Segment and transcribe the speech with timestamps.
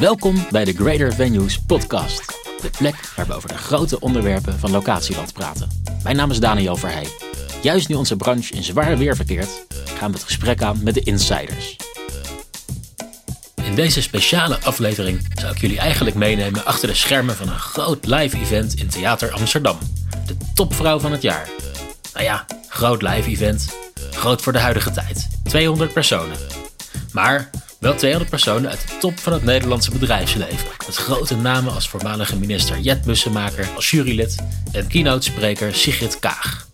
[0.00, 2.26] Welkom bij de Greater Venues podcast.
[2.60, 5.68] De plek waar we over de grote onderwerpen van locatieland praten.
[6.02, 7.08] Mijn naam is Daniel Verheij.
[7.62, 11.00] Juist nu onze branche in zware weer verkeert, gaan we het gesprek aan met de
[11.00, 11.76] insiders.
[13.62, 18.06] In deze speciale aflevering zou ik jullie eigenlijk meenemen achter de schermen van een groot
[18.06, 19.78] live event in Theater Amsterdam.
[20.26, 21.48] De topvrouw van het jaar.
[22.12, 23.76] Nou ja, groot live event.
[24.10, 25.28] Groot voor de huidige tijd.
[25.44, 26.36] 200 personen.
[27.12, 30.68] Maar wel 200 personen uit de top van het Nederlandse bedrijfsleven.
[30.86, 34.36] Met grote namen als voormalige minister Jet Bussemaker als jurylid
[34.72, 36.68] en keynote-spreker Sigrid Kaag.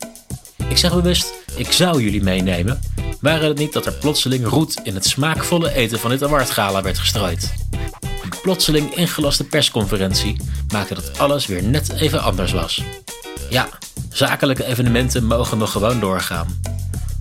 [0.69, 2.81] Ik zeg bewust, ik zou jullie meenemen,
[3.21, 6.99] waren het niet dat er plotseling roet in het smaakvolle eten van dit awardgala werd
[6.99, 7.53] gestrooid.
[8.01, 10.37] Een plotseling ingelaste persconferentie
[10.73, 12.83] maakte dat alles weer net even anders was.
[13.51, 13.69] Ja,
[14.13, 16.61] zakelijke evenementen mogen nog gewoon doorgaan.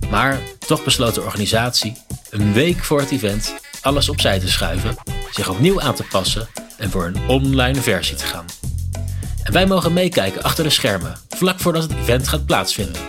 [0.10, 1.98] Maar toch besloot de organisatie,
[2.30, 4.96] een week voor het event, alles opzij te schuiven,
[5.32, 6.48] zich opnieuw aan te passen
[6.78, 8.46] en voor een online versie te gaan.
[9.44, 13.02] En wij mogen meekijken achter de schermen, vlak voordat het event gaat plaatsvinden.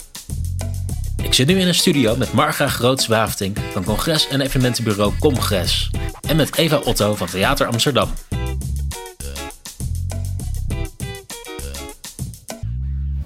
[1.23, 5.91] Ik zit nu in een studio met Marga Groots-Waafting van congres- en evenementenbureau Comgres
[6.29, 8.09] en met Eva Otto van Theater Amsterdam.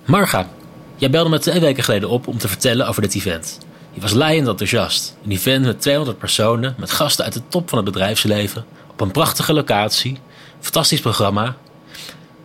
[0.04, 0.48] Marga,
[0.96, 3.58] jij belde me twee weken geleden op om te vertellen over dit event.
[3.98, 5.16] Je was laaiend enthousiast.
[5.24, 9.10] Een event met 200 personen, met gasten uit de top van het bedrijfsleven, op een
[9.10, 10.18] prachtige locatie,
[10.60, 11.56] fantastisch programma.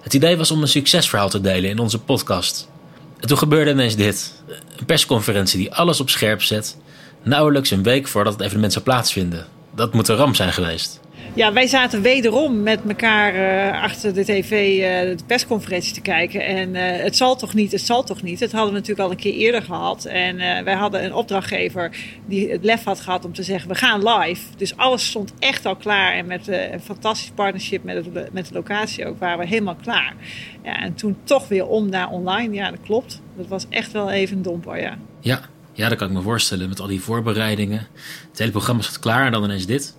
[0.02, 2.70] Het idee was om een succesverhaal te delen in onze podcast.
[3.20, 4.44] En toen gebeurde ineens dit.
[4.78, 6.78] Een persconferentie die alles op scherp zet,
[7.24, 9.48] nauwelijks een week voordat het evenement zou plaatsvinden.
[9.76, 11.00] Dat moet een ramp zijn geweest.
[11.36, 16.46] Ja, wij zaten wederom met elkaar uh, achter de tv uh, de persconferentie te kijken.
[16.46, 18.40] En uh, het zal toch niet, het zal toch niet.
[18.40, 20.06] Dat hadden we natuurlijk al een keer eerder gehad.
[20.06, 24.08] En wij hadden een opdrachtgever die het lef had gehad om te zeggen, we gaan
[24.08, 24.42] live.
[24.58, 26.14] Dus alles stond echt al klaar.
[26.14, 30.14] En met een fantastisch partnership met, met de locatie ook waren we helemaal klaar.
[30.64, 32.54] Ja, en toen toch weer om naar online.
[32.54, 33.22] Ja, dat klopt.
[33.38, 34.98] Dat was echt wel even een domper, ja.
[35.20, 35.42] Ja,
[35.74, 36.70] ja, dat kan ik me voorstellen.
[36.70, 37.88] Met al die voorbereidingen.
[38.30, 39.96] Het hele programma staat klaar en dan ineens dit.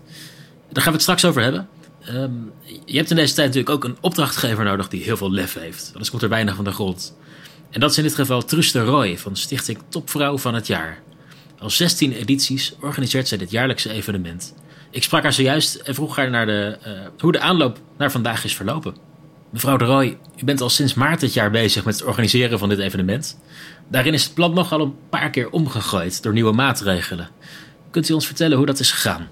[0.74, 1.68] Daar gaan we het straks over hebben.
[2.10, 2.52] Um,
[2.84, 5.90] je hebt in deze tijd natuurlijk ook een opdrachtgever nodig die heel veel lef heeft.
[5.92, 7.16] Anders komt er weinig van de grond.
[7.70, 11.02] En dat is in dit geval Truus Roy van Stichting Topvrouw van het Jaar.
[11.58, 14.54] Al 16 edities organiseert zij dit jaarlijkse evenement.
[14.90, 18.44] Ik sprak haar zojuist en vroeg haar naar de, uh, hoe de aanloop naar vandaag
[18.44, 18.96] is verlopen.
[19.50, 22.68] Mevrouw de Roy, u bent al sinds maart dit jaar bezig met het organiseren van
[22.68, 23.38] dit evenement.
[23.88, 27.28] Daarin is het plan nogal een paar keer omgegooid door nieuwe maatregelen.
[27.94, 29.28] Kunt u ons vertellen hoe dat is gegaan?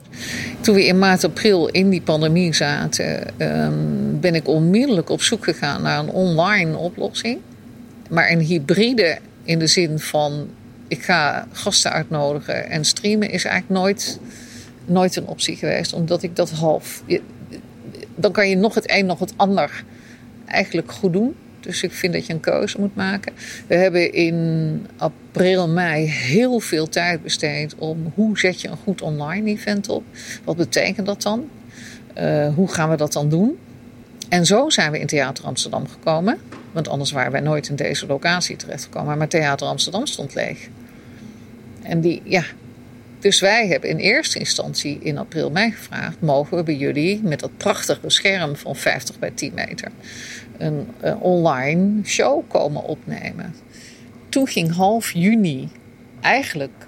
[0.60, 5.44] Toen we in maart, april in die pandemie zaten, um, ben ik onmiddellijk op zoek
[5.44, 7.38] gegaan naar een online oplossing.
[8.08, 10.48] Maar een hybride in de zin van
[10.88, 14.20] ik ga gasten uitnodigen en streamen is eigenlijk nooit,
[14.84, 15.92] nooit een optie geweest.
[15.92, 17.02] Omdat ik dat half.
[18.14, 19.84] Dan kan je nog het een, nog het ander
[20.46, 21.34] eigenlijk goed doen.
[21.62, 23.32] Dus ik vind dat je een keuze moet maken.
[23.66, 29.02] We hebben in april, mei heel veel tijd besteed om hoe zet je een goed
[29.02, 30.04] online event op.
[30.44, 31.48] Wat betekent dat dan?
[32.18, 33.58] Uh, hoe gaan we dat dan doen?
[34.28, 36.38] En zo zijn we in Theater Amsterdam gekomen.
[36.72, 39.18] Want anders waren wij nooit in deze locatie terechtgekomen.
[39.18, 40.68] Maar Theater Amsterdam stond leeg.
[41.82, 42.44] En die, ja.
[43.18, 47.40] Dus wij hebben in eerste instantie in april, mei gevraagd: mogen we bij jullie met
[47.40, 49.90] dat prachtige scherm van 50 bij 10 meter
[50.58, 53.54] een, een online show komen opnemen.
[54.28, 55.68] Toen ging half juni
[56.20, 56.86] eigenlijk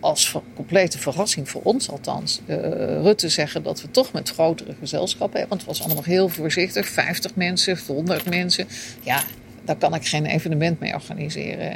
[0.00, 2.56] als complete verrassing voor ons althans, uh,
[3.02, 5.58] Rutte zeggen dat we toch met grotere gezelschappen hebben.
[5.58, 6.88] Want het was allemaal nog heel voorzichtig.
[6.88, 8.66] 50 mensen, 100 mensen.
[9.02, 9.22] Ja,
[9.64, 11.72] daar kan ik geen evenement mee organiseren.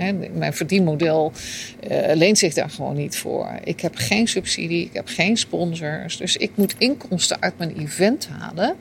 [0.00, 1.32] Uh, mijn verdienmodel
[1.90, 3.58] uh, leent zich daar gewoon niet voor.
[3.64, 6.16] Ik heb geen subsidie, ik heb geen sponsors.
[6.16, 8.76] Dus ik moet inkomsten uit mijn event halen.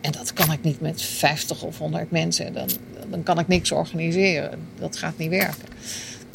[0.00, 2.52] En dat kan ik niet met 50 of 100 mensen.
[2.52, 2.68] Dan,
[3.08, 4.58] dan kan ik niks organiseren.
[4.78, 5.68] Dat gaat niet werken.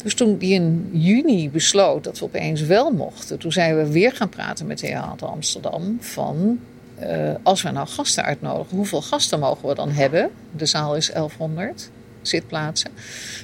[0.02, 4.12] Dus toen die in juni besloot dat we opeens wel mochten, toen zijn we weer
[4.12, 6.58] gaan praten met Theater Amsterdam van
[7.02, 10.30] uh, als we nou gasten uitnodigen, hoeveel gasten mogen we dan hebben?
[10.56, 11.90] De zaal is 1100
[12.22, 12.90] zitplaatsen.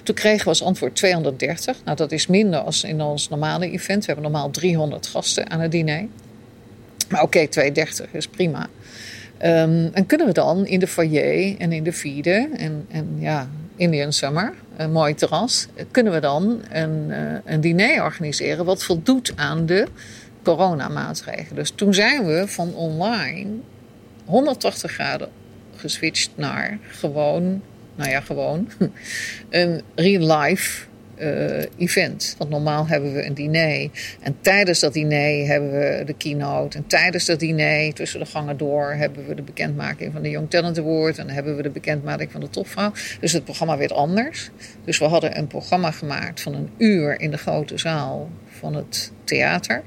[0.03, 1.77] Toen kregen we als antwoord 230.
[1.85, 4.01] Nou, dat is minder als in ons normale event.
[4.01, 6.07] We hebben normaal 300 gasten aan het diner.
[7.09, 8.69] Maar oké, okay, 230 is prima.
[9.45, 13.49] Um, en kunnen we dan in de foyer en in de vierde en, en ja,
[13.77, 19.33] Indian Summer, een mooi terras, kunnen we dan een, uh, een diner organiseren wat voldoet
[19.37, 19.87] aan de
[20.43, 21.55] coronamaatregelen.
[21.55, 23.51] Dus toen zijn we van online
[24.25, 25.29] 180 graden
[25.77, 27.63] geswitcht naar gewoon,
[27.95, 28.69] nou ja, gewoon
[29.51, 30.87] een real life
[31.23, 32.35] uh, event.
[32.39, 33.91] Want normaal hebben we een diner.
[34.21, 36.77] En tijdens dat diner hebben we de keynote.
[36.77, 40.51] En tijdens dat diner, tussen de gangen door, hebben we de bekendmaking van de Young
[40.51, 41.19] Talent Award.
[41.19, 42.93] En dan hebben we de bekendmaking van de topvrouw.
[43.21, 44.51] Dus het programma werd anders.
[44.85, 49.13] Dus we hadden een programma gemaakt van een uur in de grote zaal van het
[49.25, 49.83] theater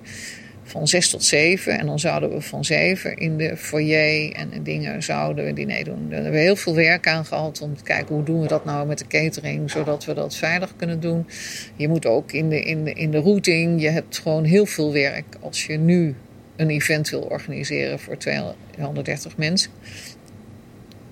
[0.66, 1.80] van zes tot zeven.
[1.80, 6.10] En dan zouden we van zeven in de foyer en dingen zouden we diner doen.
[6.10, 8.66] Daar hebben we heel veel werk aan gehad om te kijken hoe doen we dat
[8.66, 11.28] nou met de catering, zodat we dat veilig kunnen doen.
[11.76, 14.94] Je moet ook in de, in de, in de routing, je hebt gewoon heel veel
[14.94, 16.16] werk als je nu
[16.56, 19.72] een event wil organiseren voor 230 mensen.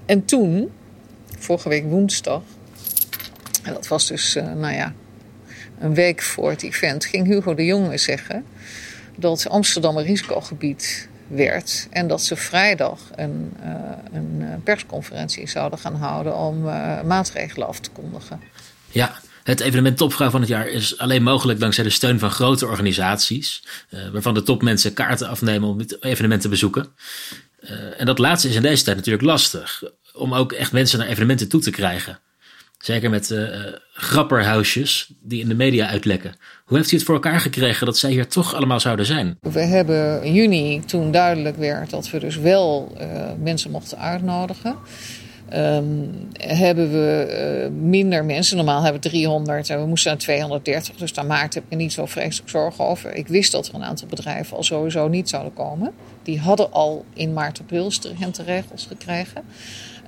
[0.06, 0.72] En toen,
[1.38, 2.42] vorige week woensdag,
[3.64, 4.94] en dat was dus, uh, nou ja,
[5.80, 8.46] een week voor het event, ging Hugo de Jonge zeggen
[9.16, 11.88] dat Amsterdam een risicogebied werd.
[11.92, 13.70] En dat ze vrijdag een, uh,
[14.14, 18.42] een persconferentie zouden gaan houden om uh, maatregelen af te kondigen.
[18.92, 22.68] Ja, het evenement Topvrouw van het jaar is alleen mogelijk dankzij de steun van grote
[22.68, 23.64] organisaties,
[24.12, 26.88] waarvan de topmensen kaarten afnemen om het evenement te bezoeken.
[27.98, 29.84] en dat laatste is in deze tijd natuurlijk lastig,
[30.14, 32.20] om ook echt mensen naar evenementen toe te krijgen.
[32.84, 33.50] Zeker met uh,
[33.94, 36.36] grapperhuisjes die in de media uitlekken.
[36.66, 39.38] Hoe heeft u het voor elkaar gekregen dat zij hier toch allemaal zouden zijn?
[39.42, 44.76] We hebben in juni, toen duidelijk werd dat we dus wel uh, mensen mochten uitnodigen.
[45.54, 48.58] Um, hebben we minder mensen.
[48.58, 50.96] Normaal hebben we 300 en we moesten naar 230.
[50.96, 53.14] Dus daar maakte ik me niet zo vreselijk zorgen over.
[53.14, 55.94] Ik wist dat er een aantal bedrijven al sowieso niet zouden komen.
[56.24, 59.44] Die hadden al in maart, april stringente regels gekregen.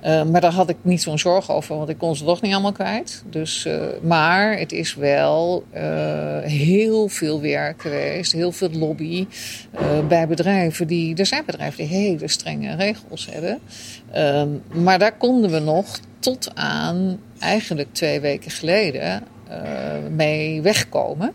[0.06, 2.52] Uh, maar daar had ik niet zo'n zorg over, want ik kon ze toch niet
[2.52, 3.24] allemaal kwijt.
[3.30, 5.80] Dus, uh, maar het is wel uh,
[6.40, 9.26] heel veel werk geweest, heel veel lobby
[10.08, 10.86] bij bedrijven.
[10.86, 13.58] Die, er zijn bedrijven die hele strenge regels hebben.
[14.12, 14.48] Ehm,
[14.84, 19.22] maar daar konden we nog tot aan eigenlijk twee weken geleden
[20.10, 21.32] mee wegkomen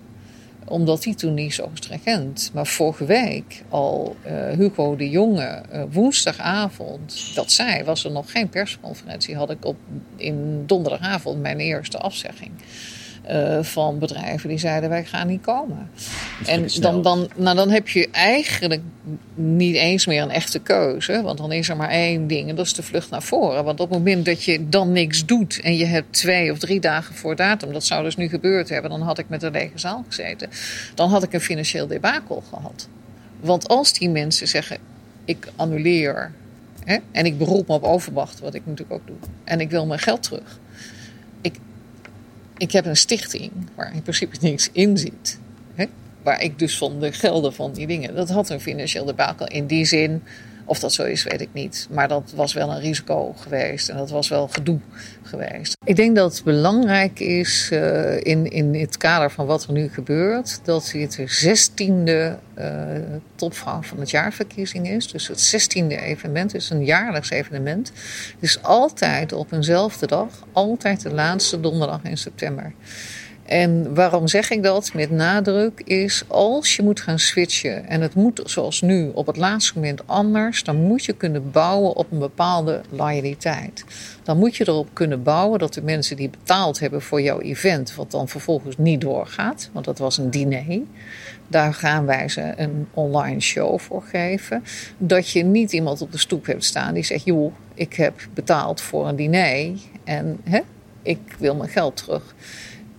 [0.71, 2.49] omdat die toen niet zo stringent.
[2.53, 8.31] Maar vorige week al uh, Hugo de Jonge uh, woensdagavond dat zei, was er nog
[8.31, 9.35] geen persconferentie.
[9.35, 9.77] Had ik op,
[10.15, 12.51] in donderdagavond mijn eerste afzegging.
[13.31, 15.89] Uh, van bedrijven die zeiden wij gaan niet komen.
[16.45, 18.81] En dan, dan, nou, dan heb je eigenlijk
[19.33, 21.21] niet eens meer een echte keuze.
[21.21, 23.63] Want dan is er maar één ding en dat is de vlucht naar voren.
[23.63, 26.79] Want op het moment dat je dan niks doet en je hebt twee of drie
[26.79, 29.79] dagen voor datum, dat zou dus nu gebeurd hebben, dan had ik met een lege
[29.79, 30.49] zaal gezeten.
[30.95, 32.87] Dan had ik een financieel debakel gehad.
[33.39, 34.77] Want als die mensen zeggen
[35.25, 36.31] ik annuleer
[36.83, 39.85] hè, en ik beroep me op overwacht, wat ik natuurlijk ook doe, en ik wil
[39.85, 40.59] mijn geld terug
[42.61, 45.39] ik heb een stichting waar in principe niks in zit.
[45.75, 45.85] Hè?
[46.23, 48.15] Waar ik dus van de gelden van die dingen.
[48.15, 49.47] Dat had een financieel debakel.
[49.47, 50.23] In die zin
[50.71, 51.87] of dat zo is, weet ik niet.
[51.89, 54.79] Maar dat was wel een risico geweest en dat was wel gedoe
[55.23, 55.77] geweest.
[55.83, 59.89] Ik denk dat het belangrijk is uh, in, in het kader van wat er nu
[59.89, 62.65] gebeurt, dat dit de zestiende uh,
[63.35, 65.07] topvrouw van het jaarverkiezing is.
[65.07, 67.87] Dus het zestiende evenement is een jaarlijks evenement.
[68.33, 72.73] Het is altijd op eenzelfde dag, altijd de laatste donderdag in september.
[73.45, 78.15] En waarom zeg ik dat met nadruk is als je moet gaan switchen en het
[78.15, 82.19] moet zoals nu op het laatste moment anders, dan moet je kunnen bouwen op een
[82.19, 83.85] bepaalde loyaliteit.
[84.23, 87.95] Dan moet je erop kunnen bouwen dat de mensen die betaald hebben voor jouw event,
[87.95, 90.79] wat dan vervolgens niet doorgaat, want dat was een diner,
[91.47, 94.63] daar gaan wij ze een online show voor geven.
[94.97, 98.81] Dat je niet iemand op de stoep hebt staan die zegt: joh, ik heb betaald
[98.81, 99.71] voor een diner
[100.03, 100.59] en hè,
[101.01, 102.35] ik wil mijn geld terug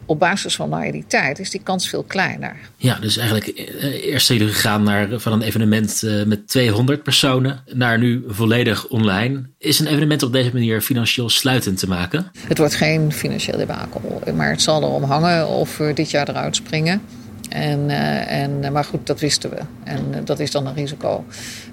[0.06, 2.56] op basis van loyaliteit is die kans veel kleiner.
[2.76, 7.02] Ja, dus eigenlijk eh, eerst zijn jullie gegaan naar, van een evenement eh, met 200
[7.02, 9.42] personen naar nu volledig online.
[9.58, 12.30] Is een evenement op deze manier financieel sluitend te maken?
[12.46, 16.56] Het wordt geen financieel debakel, maar het zal erom hangen of we dit jaar eruit
[16.56, 17.00] springen.
[17.48, 19.58] En, uh, en, maar goed, dat wisten we.
[19.84, 21.24] En dat is dan een risico.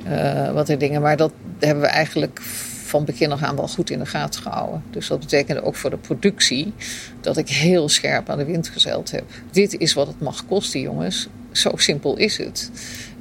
[0.08, 1.02] Uh, wat er dingen.
[1.02, 2.42] Maar dat hebben we eigenlijk
[2.90, 4.84] van begin af aan wel goed in de gaten gehouden.
[4.90, 6.74] Dus dat betekende ook voor de productie
[7.22, 9.24] dat ik heel scherp aan de wind gezeild heb.
[9.52, 11.28] Dit is wat het mag kosten, jongens.
[11.52, 12.72] Zo simpel is het.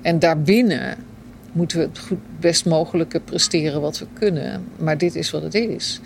[0.02, 0.96] En daarbinnen
[1.52, 4.64] moeten we het goed, best mogelijke presteren wat we kunnen.
[4.78, 6.00] Maar dit is wat het is.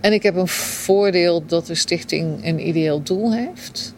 [0.00, 3.94] En ik heb een voordeel dat de stichting een ideeel doel heeft.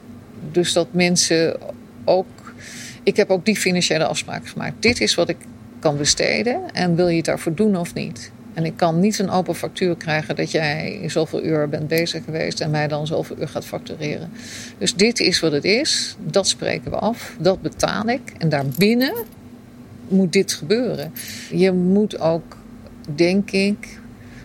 [0.52, 1.56] Dus dat mensen
[2.04, 2.26] ook.
[3.02, 4.82] Ik heb ook die financiële afspraak gemaakt.
[4.82, 5.36] Dit is wat ik
[5.78, 8.30] kan besteden en wil je het daarvoor doen of niet?
[8.56, 12.60] En ik kan niet een open factuur krijgen dat jij zoveel uur bent bezig geweest
[12.60, 14.30] en mij dan zoveel uur gaat factureren.
[14.78, 16.16] Dus dit is wat het is.
[16.18, 17.36] Dat spreken we af.
[17.38, 18.32] Dat betaal ik.
[18.38, 19.14] En daarbinnen
[20.08, 21.12] moet dit gebeuren.
[21.50, 22.56] Je moet ook,
[23.14, 23.98] denk ik,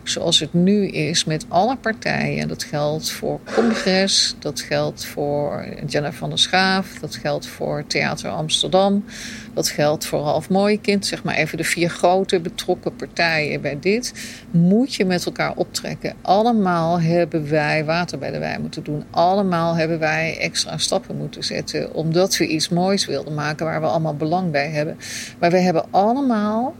[0.03, 2.47] zoals het nu is met alle partijen.
[2.47, 8.29] Dat geldt voor Congres, dat geldt voor Jennifer van der Schaaf, dat geldt voor Theater
[8.29, 9.05] Amsterdam,
[9.53, 10.47] dat geldt voor Half
[10.81, 14.13] Kind, zeg maar even de vier grote betrokken partijen bij dit.
[14.51, 16.13] Moet je met elkaar optrekken.
[16.21, 19.03] Allemaal hebben wij water bij de wijn moeten doen.
[19.09, 23.87] Allemaal hebben wij extra stappen moeten zetten, omdat we iets moois wilden maken waar we
[23.87, 24.97] allemaal belang bij hebben.
[25.39, 26.75] Maar we hebben allemaal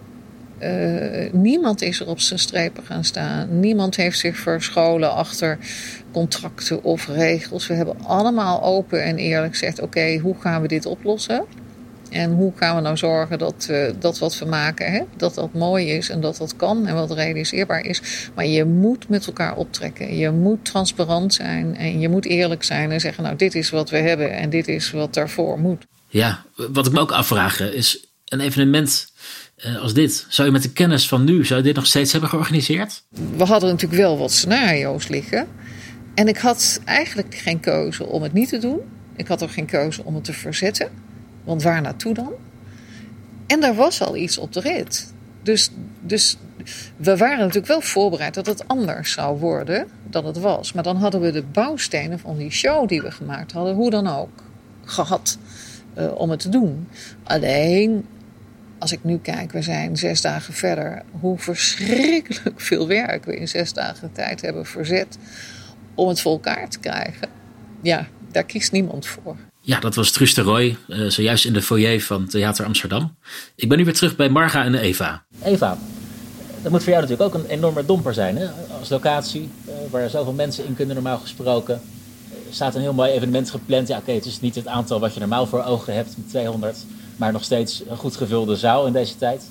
[0.63, 3.59] uh, niemand is er op zijn strepen gaan staan.
[3.59, 5.57] Niemand heeft zich verscholen achter
[6.11, 7.67] contracten of regels.
[7.67, 11.45] We hebben allemaal open en eerlijk gezegd: oké, hoe gaan we dit oplossen?
[12.09, 15.53] En hoe gaan we nou zorgen dat, uh, dat wat we maken, hè, dat dat
[15.53, 18.29] mooi is en dat dat kan en wat realiseerbaar is.
[18.35, 20.15] Maar je moet met elkaar optrekken.
[20.17, 23.89] Je moet transparant zijn en je moet eerlijk zijn en zeggen: Nou, dit is wat
[23.89, 25.85] we hebben en dit is wat daarvoor moet.
[26.07, 29.11] Ja, wat ik me ook afvraag is: een evenement
[29.81, 33.03] als dit, zou je met de kennis van nu, zou dit nog steeds hebben georganiseerd?
[33.35, 35.47] We hadden natuurlijk wel wat scenario's liggen.
[36.13, 38.79] En ik had eigenlijk geen keuze om het niet te doen.
[39.15, 40.89] Ik had ook geen keuze om het te verzetten.
[41.43, 42.31] Want waar naartoe dan?
[43.47, 45.13] En daar was al iets op de rit.
[45.43, 45.69] Dus,
[46.01, 46.37] dus
[46.95, 50.73] we waren natuurlijk wel voorbereid dat het anders zou worden dan het was.
[50.73, 54.07] Maar dan hadden we de bouwstenen van die show die we gemaakt hadden, hoe dan
[54.07, 54.43] ook,
[54.85, 55.37] gehad
[55.97, 56.87] uh, om het te doen.
[57.23, 58.05] Alleen
[58.81, 63.47] als ik nu kijk, we zijn zes dagen verder, hoe verschrikkelijk veel werk we in
[63.47, 65.17] zes dagen tijd hebben verzet
[65.95, 67.29] om het voor elkaar te krijgen.
[67.81, 69.35] Ja, daar kiest niemand voor.
[69.61, 73.15] Ja, dat was Truus de Roy, uh, zojuist in de foyer van Theater Amsterdam.
[73.55, 75.23] Ik ben nu weer terug bij Marga en Eva.
[75.43, 75.77] Eva,
[76.61, 78.47] dat moet voor jou natuurlijk ook een enorme domper zijn, hè?
[78.79, 81.81] Als locatie, uh, waar zoveel mensen in kunnen normaal gesproken.
[82.47, 83.87] Er staat een heel mooi evenement gepland.
[83.87, 86.77] Ja, oké, het is niet het aantal wat je normaal voor ogen hebt met 200
[87.21, 89.43] maar nog steeds een goed gevulde zaal in deze tijd.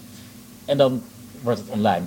[0.65, 1.03] En dan
[1.43, 2.07] wordt het online.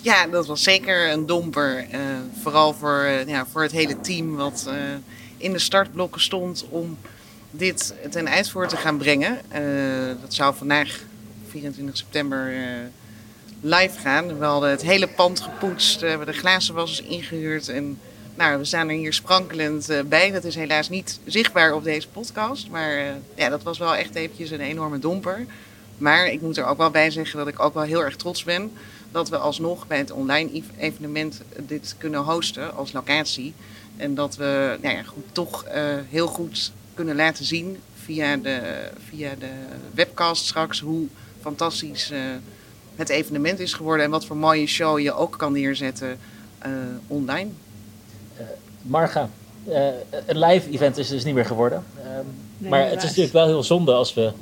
[0.00, 1.86] Ja, dat was zeker een domper.
[1.92, 2.00] Uh,
[2.40, 4.74] vooral voor, uh, ja, voor het hele team wat uh,
[5.36, 6.98] in de startblokken stond om
[7.50, 9.38] dit ten uitvoer te gaan brengen.
[10.20, 11.00] dat zou vandaag,
[11.48, 12.52] 24 september,
[13.60, 14.38] live gaan.
[14.38, 17.98] We hadden het hele pand gepoetst, we hebben de glazenwassers ingehuurd en
[18.34, 20.30] nou, we staan er hier sprankelend uh, bij.
[20.30, 22.68] Dat is helaas niet zichtbaar op deze podcast.
[22.68, 25.46] Maar uh, ja, dat was wel echt eventjes een enorme domper.
[25.98, 28.44] Maar ik moet er ook wel bij zeggen dat ik ook wel heel erg trots
[28.44, 28.72] ben
[29.10, 33.54] dat we alsnog bij het online evenement dit kunnen hosten als locatie.
[33.96, 35.72] En dat we nou ja, goed, toch uh,
[36.08, 39.50] heel goed kunnen laten zien via de, via de
[39.94, 41.06] webcast straks hoe
[41.40, 42.12] fantastisch
[42.96, 44.04] het evenement is geworden.
[44.04, 46.18] En wat voor mooie show je ook kan neerzetten
[47.06, 47.50] online.
[48.82, 49.30] Marga,
[49.68, 49.86] uh,
[50.26, 51.84] een live event is dus niet meer geworden.
[52.18, 54.32] Um, maar het is natuurlijk wel heel zonde als we.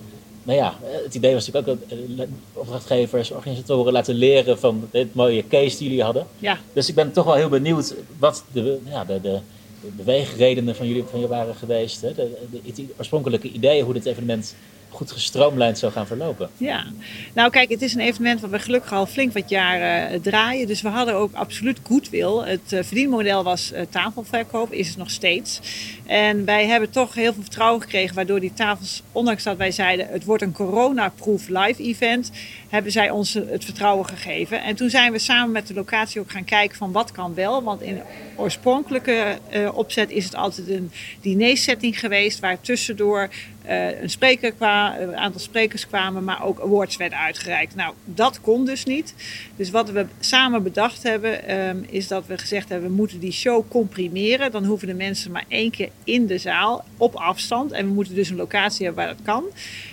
[0.43, 5.15] Nou ja, het idee was natuurlijk ook dat uh, opdrachtgevers, organisatoren laten leren van dit
[5.15, 6.27] mooie case die jullie hadden.
[6.39, 6.59] Ja.
[6.73, 9.41] Dus ik ben toch wel heel benieuwd wat de, ja, de, de,
[9.81, 12.01] de beweegredenen van jullie, van jullie waren geweest.
[12.01, 12.15] Hè?
[12.15, 14.55] De, de, de, oorspronkelijke ideeën hoe dit evenement
[14.91, 16.51] goed gestroomlijnd zou gaan verlopen.
[16.57, 16.85] Ja,
[17.33, 20.67] nou kijk, het is een evenement wat we gelukkig al flink wat jaren uh, draaien.
[20.67, 22.37] Dus we hadden ook absoluut goodwill.
[22.37, 25.61] Het uh, verdienmodel was uh, tafelverkoop, is het nog steeds.
[26.07, 30.09] En wij hebben toch heel veel vertrouwen gekregen, waardoor die tafels, ondanks dat wij zeiden
[30.09, 32.31] het wordt een corona-proof live event,
[32.71, 34.63] hebben zij ons het vertrouwen gegeven.
[34.63, 37.63] En toen zijn we samen met de locatie ook gaan kijken van wat kan wel.
[37.63, 38.03] Want in de
[38.37, 39.39] oorspronkelijke
[39.75, 43.29] opzet is het altijd een dinersetting geweest, waar tussendoor
[43.67, 47.75] uh, een, spreker kwa, een aantal sprekers kwamen, maar ook awards werden uitgereikt.
[47.75, 49.15] Nou, dat kon dus niet.
[49.57, 53.33] Dus wat we samen bedacht hebben, um, is dat we gezegd hebben: we moeten die
[53.33, 54.51] show comprimeren.
[54.51, 57.73] Dan hoeven de mensen maar één keer in de zaal op afstand.
[57.73, 59.45] En we moeten dus een locatie hebben waar dat kan.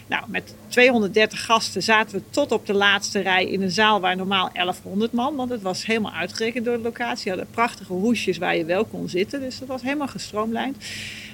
[0.08, 4.16] Nou, met 230 gasten zaten we tot op de laatste rij in een zaal waar
[4.16, 7.24] normaal 1100 man, want het was helemaal uitgerekend door de locatie.
[7.24, 10.78] We hadden prachtige hoesjes waar je wel kon zitten, dus dat was helemaal gestroomlijnd.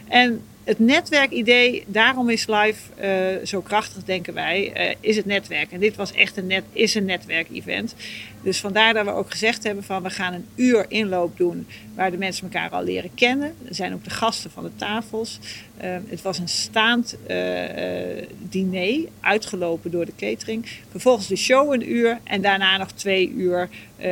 [0.07, 5.71] En het netwerkidee, daarom is live uh, zo krachtig, denken wij, uh, is het netwerk.
[5.71, 7.95] En dit was echt een, net, is een netwerkevent.
[8.41, 12.11] Dus vandaar dat we ook gezegd hebben van we gaan een uur inloop doen waar
[12.11, 13.55] de mensen elkaar al leren kennen.
[13.67, 15.39] Er zijn ook de gasten van de tafels.
[15.83, 17.17] Uh, het was een staand
[18.49, 20.65] diner, uitgelopen door de catering.
[20.91, 23.69] Vervolgens de show een uur en daarna nog twee uur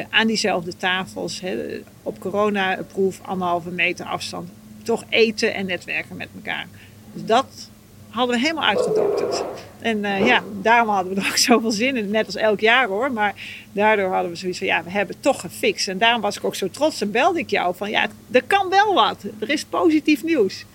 [0.10, 1.42] aan diezelfde tafels.
[1.42, 4.50] Hè, op corona-proef, anderhalve meter afstand
[4.82, 6.68] toch eten en netwerken met elkaar.
[7.14, 7.70] Dus dat
[8.12, 9.44] hadden we helemaal uitgedokterd.
[9.80, 12.10] En uh, ja, daarom hadden we er ook zoveel zin in.
[12.10, 13.12] Net als elk jaar hoor.
[13.12, 13.36] Maar
[13.72, 15.88] daardoor hadden we zoiets van, ja, we hebben toch gefixt.
[15.88, 18.70] En daarom was ik ook zo trots en belde ik jou van, ja, er kan
[18.70, 19.18] wel wat.
[19.40, 20.66] Er is positief nieuws.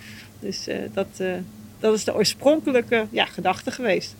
[0.40, 1.32] Dus uh, dat, uh,
[1.80, 4.14] dat is de oorspronkelijke ja, gedachte geweest.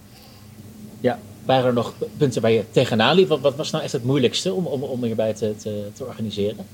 [1.01, 3.29] Ja, waren er nog punten waar je tegenaan liep?
[3.29, 5.55] Wat, wat was nou echt het moeilijkste om, om, om hierbij te,
[5.95, 6.67] te organiseren?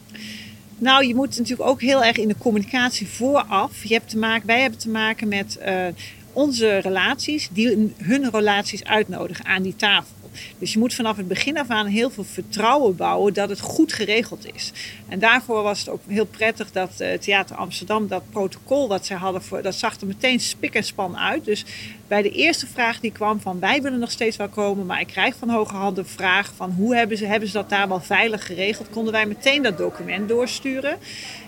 [0.82, 3.84] Nou, je moet natuurlijk ook heel erg in de communicatie vooraf.
[3.84, 5.86] Je hebt te maken, wij hebben te maken met uh,
[6.32, 10.21] onze relaties, die hun relaties uitnodigen aan die tafel.
[10.58, 13.92] Dus je moet vanaf het begin af aan heel veel vertrouwen bouwen dat het goed
[13.92, 14.72] geregeld is.
[15.08, 19.16] En daarvoor was het ook heel prettig dat uh, Theater Amsterdam dat protocol wat zij
[19.16, 21.44] hadden, voor, dat zag er meteen spik en span uit.
[21.44, 21.64] Dus
[22.08, 25.06] bij de eerste vraag die kwam van wij willen nog steeds wel komen, maar ik
[25.06, 28.00] krijg van hoge hand de vraag van hoe hebben ze, hebben ze dat daar wel
[28.00, 30.98] veilig geregeld, konden wij meteen dat document doorsturen.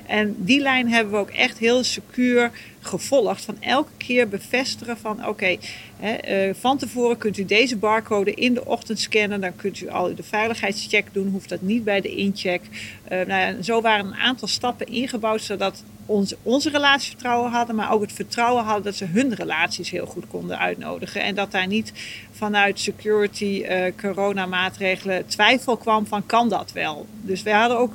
[0.07, 2.50] En die lijn hebben we ook echt heel secuur
[2.87, 3.45] gevolgd.
[3.45, 5.57] Van elke keer bevestigen van oké,
[6.03, 9.41] uh, van tevoren kunt u deze barcode in de ochtend scannen.
[9.41, 11.29] Dan kunt u al de veiligheidscheck doen.
[11.29, 12.62] Hoeft dat niet bij de incheck.
[12.62, 17.93] Uh, nou ja, zo waren een aantal stappen ingebouwd zodat onze, onze relatievertrouwen hadden, maar
[17.93, 21.23] ook het vertrouwen hadden dat ze hun relaties heel goed konden uitnodigen.
[21.23, 21.93] En dat daar niet
[22.33, 27.07] vanuit security, uh, coronamaatregelen twijfel kwam van kan dat wel.
[27.21, 27.95] Dus we hadden ook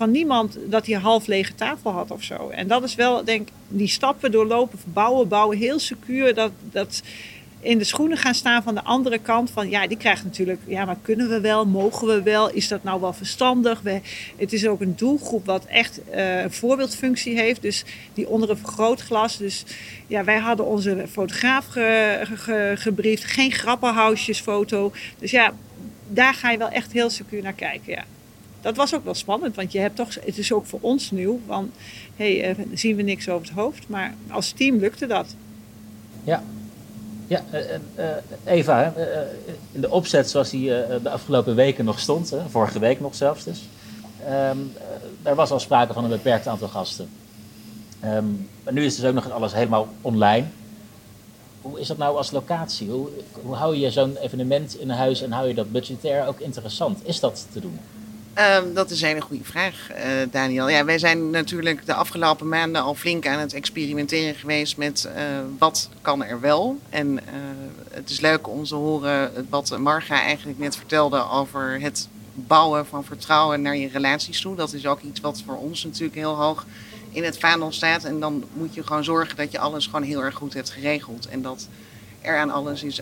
[0.00, 2.48] van niemand dat hij half lege tafel had of zo.
[2.48, 6.34] En dat is wel, denk die stappen doorlopen, bouwen, bouwen, heel secuur.
[6.34, 7.02] Dat, dat
[7.60, 9.50] in de schoenen gaan staan van de andere kant.
[9.50, 12.82] Van ja, die krijgt natuurlijk, ja, maar kunnen we wel, mogen we wel, is dat
[12.82, 13.80] nou wel verstandig?
[13.80, 14.00] We,
[14.36, 17.62] het is ook een doelgroep wat echt uh, een voorbeeldfunctie heeft.
[17.62, 19.36] Dus die onder een vergrootglas.
[19.36, 19.64] Dus
[20.06, 23.24] ja, wij hadden onze fotograaf ge, gebriefd.
[23.24, 24.92] Geen grappenhuisjesfoto.
[25.18, 25.52] Dus ja,
[26.08, 28.04] daar ga je wel echt heel secuur naar kijken, ja
[28.60, 31.40] dat was ook wel spannend, want je hebt toch, het is ook voor ons nieuw.
[31.46, 31.70] Van,
[32.16, 33.88] hé, uh, zien we niks over het hoofd.
[33.88, 35.34] Maar als team lukte dat.
[36.24, 36.42] Ja,
[37.26, 37.60] ja uh,
[37.98, 38.06] uh,
[38.44, 38.92] Eva,
[39.72, 40.68] in de opzet zoals die
[41.02, 43.68] de afgelopen weken nog stond, vorige week nog zelfs dus.
[44.28, 44.72] Um,
[45.22, 47.08] er was al sprake van een beperkt aantal gasten.
[48.04, 50.46] Um, maar nu is dus ook nog alles helemaal online.
[51.60, 52.90] Hoe is dat nou als locatie?
[52.90, 53.08] Hoe,
[53.42, 56.98] hoe hou je zo'n evenement in huis en hou je dat budgetair ook interessant?
[57.04, 57.78] Is dat te doen?
[58.38, 59.96] Um, dat is een hele goede vraag, uh,
[60.30, 60.68] Daniel.
[60.68, 65.22] Ja, wij zijn natuurlijk de afgelopen maanden al flink aan het experimenteren geweest met uh,
[65.58, 66.78] wat kan er wel.
[66.90, 67.20] En uh,
[67.90, 73.04] het is leuk om te horen wat Marga eigenlijk net vertelde over het bouwen van
[73.04, 74.56] vertrouwen naar je relaties toe.
[74.56, 76.66] Dat is ook iets wat voor ons natuurlijk heel hoog
[77.10, 78.04] in het vaandel staat.
[78.04, 81.28] En dan moet je gewoon zorgen dat je alles gewoon heel erg goed hebt geregeld.
[81.28, 81.68] En dat
[82.20, 83.00] er aan alles is,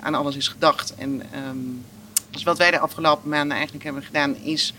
[0.00, 0.94] aan alles is gedacht.
[0.94, 1.84] En um,
[2.30, 4.74] dus wat wij de afgelopen maanden eigenlijk hebben gedaan is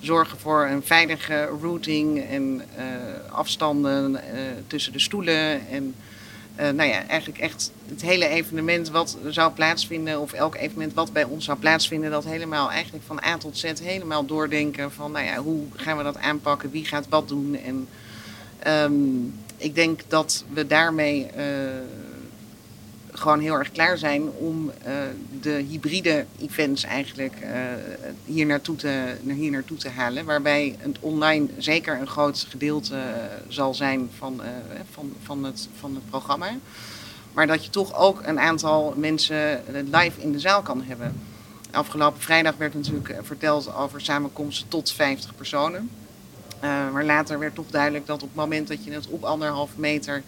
[0.00, 2.84] zorgen voor een veilige routing en uh,
[3.30, 4.18] afstanden uh,
[4.66, 5.68] tussen de stoelen.
[5.68, 5.94] En
[6.60, 11.12] uh, nou ja, eigenlijk echt het hele evenement wat zou plaatsvinden, of elk evenement wat
[11.12, 15.24] bij ons zou plaatsvinden, dat helemaal eigenlijk van A tot Z helemaal doordenken van nou
[15.24, 17.58] ja, hoe gaan we dat aanpakken, wie gaat wat doen.
[17.64, 17.88] En
[18.82, 21.30] um, ik denk dat we daarmee
[23.14, 24.92] gewoon heel erg klaar zijn om uh,
[25.40, 27.48] de hybride events eigenlijk uh,
[28.24, 30.24] hier, naartoe te, hier naartoe te halen.
[30.24, 32.98] Waarbij het online zeker een groot gedeelte
[33.48, 34.42] zal zijn van,
[34.90, 36.48] van, van, het, van het programma.
[37.32, 41.20] Maar dat je toch ook een aantal mensen live in de zaal kan hebben.
[41.70, 45.90] Afgelopen vrijdag werd natuurlijk verteld over samenkomsten tot 50 personen.
[46.92, 50.22] maar later werd toch duidelijk dat op het moment dat je het op anderhalf meter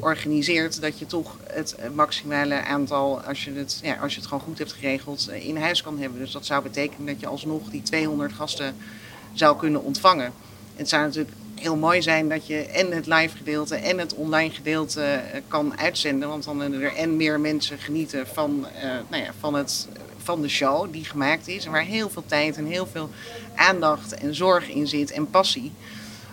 [0.00, 4.44] organiseert, dat je toch het maximale aantal, als je het, ja, als je het gewoon
[4.44, 6.18] goed hebt geregeld, eh, in huis kan hebben.
[6.18, 8.76] Dus dat zou betekenen dat je alsnog die 200 gasten
[9.32, 10.32] zou kunnen ontvangen.
[10.76, 14.50] Het zou natuurlijk heel mooi zijn dat je en het live gedeelte en het online
[14.50, 16.28] gedeelte eh, kan uitzenden.
[16.28, 20.42] Want dan kunnen er en meer mensen genieten van, uh, nou ja, van, het, van
[20.42, 21.64] de show die gemaakt is.
[21.64, 23.10] En waar heel veel tijd en heel veel
[23.54, 25.72] aandacht en zorg in zit en passie.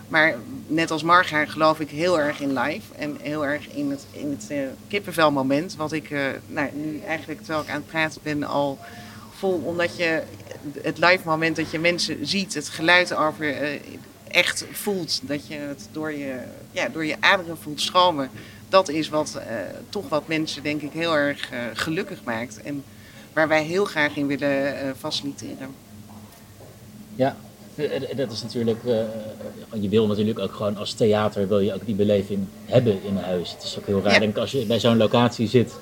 [0.08, 0.34] Maar
[0.66, 2.94] net als Marga geloof ik heel erg in live.
[2.94, 5.76] En heel erg in het, in het uh, kippenvelmoment.
[5.76, 8.78] Wat ik uh, nou, nu eigenlijk terwijl ik aan het praten ben al
[9.36, 9.62] voel.
[9.64, 10.22] Omdat je
[10.80, 12.54] het live moment dat je mensen ziet.
[12.54, 13.80] Het geluid over uh,
[14.28, 15.20] echt voelt.
[15.22, 16.38] Dat je het door je,
[16.70, 18.30] ja, door je aderen voelt stromen.
[18.68, 19.40] Dat is wat
[19.88, 22.62] toch wat mensen denk ik heel erg gelukkig maakt.
[22.62, 22.84] En
[23.32, 25.74] waar wij heel graag in willen faciliteren.
[27.18, 27.47] Ja, eh,
[28.16, 28.92] dat is natuurlijk, uh,
[29.80, 33.52] je wil natuurlijk ook gewoon als theater wil je ook die beleving hebben in huis.
[33.52, 34.18] Het is ook heel raar, ja.
[34.18, 35.74] denk als je bij zo'n locatie zit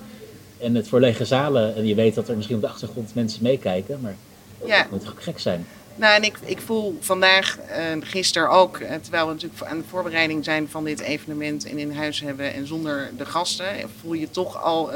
[0.58, 3.42] en het voor lege zalen en je weet dat er misschien op de achtergrond mensen
[3.42, 4.16] meekijken, maar
[4.64, 4.82] ja.
[4.82, 5.66] dat moet toch gek zijn.
[5.96, 9.84] Nou, en ik, ik voel vandaag, uh, gisteren ook, uh, terwijl we natuurlijk aan de
[9.88, 13.66] voorbereiding zijn van dit evenement en in huis hebben en zonder de gasten,
[14.00, 14.90] voel je toch al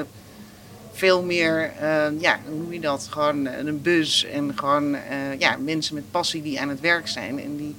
[0.92, 3.06] veel meer, uh, ja, hoe noem je dat?
[3.10, 7.40] Gewoon een bus en gewoon uh, ja, mensen met passie die aan het werk zijn.
[7.40, 7.74] En die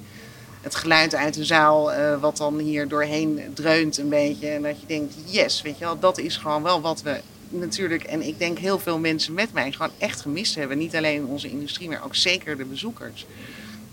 [0.60, 4.48] het geluid uit de zaal, uh, wat dan hier doorheen dreunt een beetje.
[4.48, 8.02] En dat je denkt, yes, weet je wel, dat is gewoon wel wat we natuurlijk,
[8.02, 10.78] en ik denk heel veel mensen met mij, gewoon echt gemist hebben.
[10.78, 13.26] Niet alleen onze industrie, maar ook zeker de bezoekers.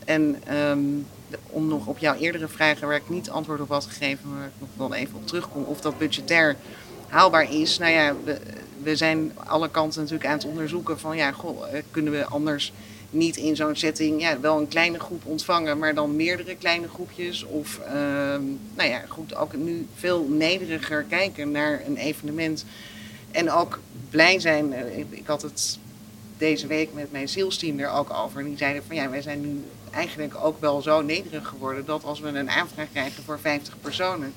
[0.05, 0.79] En ehm,
[1.45, 4.51] om nog op jouw eerdere vragen, waar ik niet antwoord op had gegeven, maar ik
[4.59, 6.55] nog wel even op terugkom, of dat budgetair
[7.07, 7.77] haalbaar is.
[7.77, 8.39] Nou ja, we,
[8.83, 12.73] we zijn alle kanten natuurlijk aan het onderzoeken van ja, goh, eh, kunnen we anders
[13.09, 17.43] niet in zo'n setting ja, wel een kleine groep ontvangen, maar dan meerdere kleine groepjes.
[17.43, 18.41] Of ehm,
[18.75, 22.65] nou ja, goed, ook nu veel nederiger kijken naar een evenement.
[23.31, 24.73] En ook blij zijn.
[24.73, 25.77] eh, Ik, had het
[26.37, 28.39] deze week met mijn zielsteam er ook over.
[28.39, 32.03] En die zeiden van ja, wij zijn nu eigenlijk ook wel zo nederig geworden dat
[32.03, 34.33] als we een aanvraag krijgen voor 50 personen,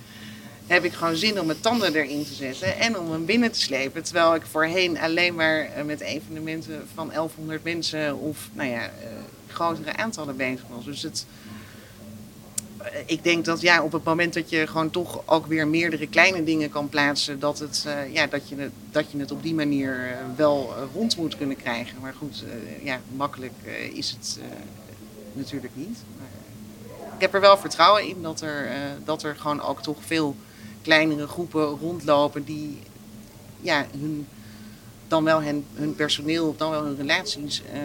[0.72, 3.60] heb ik gewoon zin om mijn tanden erin te zetten en om hem binnen te
[3.60, 4.02] slepen.
[4.02, 8.90] Terwijl ik voorheen alleen maar eh, met evenementen van 1100 mensen of nou ja, eh,
[9.46, 10.84] grotere aantallen bezig was.
[10.84, 11.26] Dus het,
[12.78, 16.06] eh, ik denk dat ja, op het moment dat je gewoon toch ook weer meerdere
[16.06, 20.16] kleine dingen kan plaatsen, dat, het, ja, dat, je, dat je het op die manier
[20.36, 21.96] wel rond moet kunnen krijgen.
[22.00, 22.44] Maar goed,
[22.82, 23.54] ja, makkelijk
[23.92, 24.38] is het
[25.32, 25.98] natuurlijk niet.
[26.18, 26.28] Maar
[27.14, 28.68] ik heb er wel vertrouwen in dat er,
[29.04, 30.36] dat er gewoon ook toch veel
[30.82, 32.78] kleinere groepen rondlopen die
[33.60, 34.26] ja, hun,
[35.08, 37.80] dan wel hun, personeel, dan wel hun relaties, eh,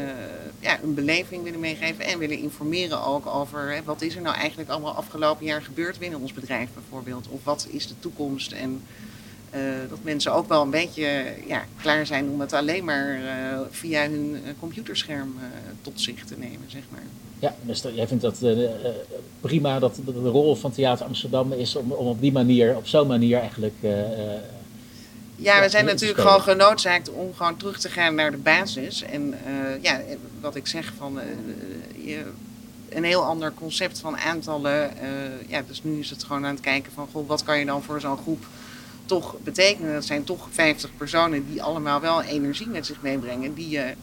[0.60, 4.36] ja, een beleving willen meegeven en willen informeren ook over hè, wat is er nou
[4.36, 7.28] eigenlijk allemaal afgelopen jaar gebeurd binnen ons bedrijf bijvoorbeeld.
[7.28, 8.84] Of wat is de toekomst en
[9.50, 13.60] eh, dat mensen ook wel een beetje ja, klaar zijn om het alleen maar eh,
[13.70, 15.36] via hun computerscherm
[15.82, 17.27] tot zich te nemen, zeg maar.
[17.40, 18.92] Ja, dus jij vindt dat eh, eh,
[19.42, 22.88] prima dat de, de rol van Theater Amsterdam is om, om op die manier, op
[22.88, 23.74] zo'n manier eigenlijk.
[23.82, 24.42] eh, eh,
[25.36, 29.02] Ja, Ja, we zijn natuurlijk gewoon genoodzaakt om gewoon terug te gaan naar de basis.
[29.02, 29.36] En
[29.82, 30.02] ja,
[30.42, 31.20] wat ik zeg van
[32.06, 32.24] je,
[32.90, 34.92] een heel ander concept van aantallen.
[35.48, 37.84] ja, dus nu is het gewoon aan het kijken van goh, wat kan je dan
[37.84, 38.46] voor zo'n groep
[39.06, 39.94] toch betekenen?
[39.94, 43.94] Dat zijn toch 50 personen die allemaal wel energie met zich meebrengen, die je,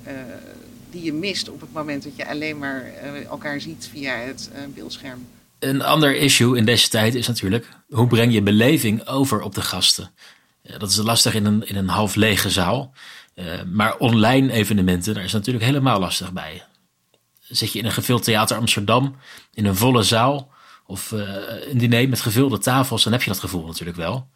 [0.95, 4.51] die je mist op het moment dat je alleen maar eh, elkaar ziet via het
[4.53, 5.27] eh, beeldscherm.
[5.59, 9.63] Een ander issue in deze tijd is natuurlijk hoe breng je beleving over op de
[9.63, 10.11] gasten.
[10.63, 12.93] Eh, dat is lastig in een, in een half lege zaal.
[13.73, 16.63] Maar online evenementen, daar is natuurlijk helemaal lastig bij.
[17.41, 19.17] Zit je in een gevuld theater Amsterdam,
[19.55, 20.51] in een volle zaal
[20.87, 24.29] of een diner met gevulde tafels, dan heb je dat gevoel natuurlijk wel.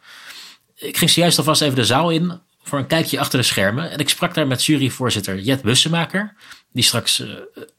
[0.75, 3.91] Ik ging zojuist alvast even de zaal in voor een kijkje achter de schermen.
[3.91, 6.33] En ik sprak daar met juryvoorzitter Jet Bussemaker,
[6.71, 7.27] die straks eh,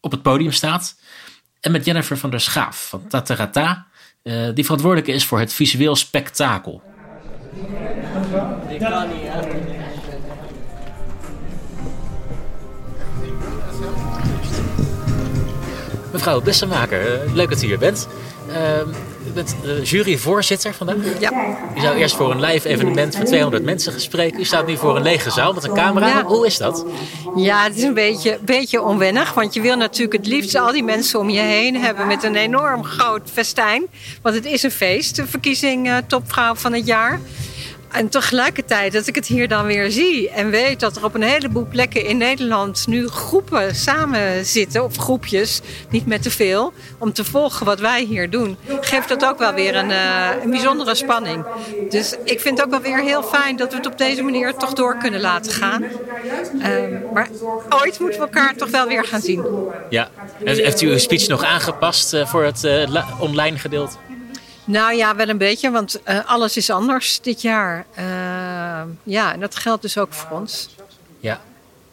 [0.00, 0.96] op het podium staat.
[1.60, 3.86] En met Jennifer van der Schaaf van Tatarata,
[4.22, 6.82] eh, die verantwoordelijk is voor het visueel spektakel.
[16.12, 18.08] Mevrouw Bussemaker, eh, leuk dat u hier bent.
[18.48, 18.88] Ehm,
[19.30, 20.96] u bent eh, juryvoorzitter vandaag.
[21.18, 21.32] Ja.
[21.76, 24.40] U zou eerst voor een live evenement van 200 mensen gaan spreken.
[24.40, 26.08] U staat nu voor een lege zaal met een camera.
[26.08, 26.22] Ja.
[26.22, 26.84] Hoe is dat?
[27.36, 29.32] ja, het is een beetje, beetje onwennig.
[29.34, 32.36] Want je wil natuurlijk het liefst al die mensen om je heen hebben met een
[32.36, 33.86] enorm groot festijn.
[34.22, 37.20] Want het is een feest, de verkiezing eh, topvrouw van het jaar.
[37.90, 41.22] En tegelijkertijd dat ik het hier dan weer zie en weet dat er op een
[41.22, 47.12] heleboel plekken in Nederland nu groepen samen zitten, of groepjes, niet met te veel, om
[47.12, 50.94] te volgen wat wij hier doen, geeft dat ook wel weer een, eh, een bijzondere
[50.94, 51.44] spanning.
[51.88, 54.54] Dus ik vind het ook wel weer heel fijn dat we het op deze manier
[54.54, 55.84] toch door kunnen laten gaan.
[56.62, 57.28] Ehm, maar
[57.68, 59.44] ooit moeten we elkaar toch wel weer gaan zien.
[59.88, 60.08] Ja.
[60.44, 63.96] Heeft u uw speech nog aangepast eh, voor het eh, online gedeelte?
[64.70, 67.86] Nou ja, wel een beetje, want eh, alles is anders dit jaar.
[67.94, 68.04] Eh,
[69.02, 70.68] ja, en dat geldt dus ook voor ons.
[71.20, 71.40] Ja.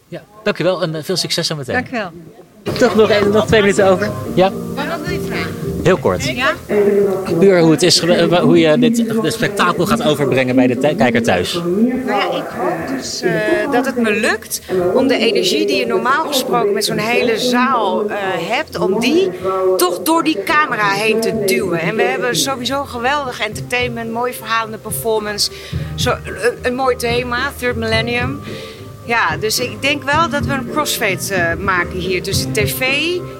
[0.08, 0.24] ja.
[0.44, 1.74] Dank u wel en eh, veel succes zo meteen.
[1.74, 2.12] Dank u wel.
[2.74, 4.12] Toch nog, nog twee minuten over.
[4.36, 4.52] Ja?
[5.88, 6.26] Heel kort.
[6.26, 6.54] Ja?
[7.40, 8.00] Puur hoe het is,
[8.40, 11.54] hoe je dit dit spektakel gaat overbrengen bij de kijker thuis.
[11.54, 13.32] Nou ja, ik hoop dus eh,
[13.72, 14.62] dat het me lukt
[14.94, 18.18] om de energie die je normaal gesproken met zo'n hele zaal eh,
[18.50, 19.30] hebt, om die
[19.78, 21.80] toch door die camera heen te duwen.
[21.80, 25.52] En we hebben sowieso geweldig entertainment, mooie verhalende performance,
[25.96, 28.40] zo, een, een mooi thema, Third Millennium.
[29.06, 32.82] Ja, dus ik denk wel dat we een crossfade eh, maken hier tussen tv,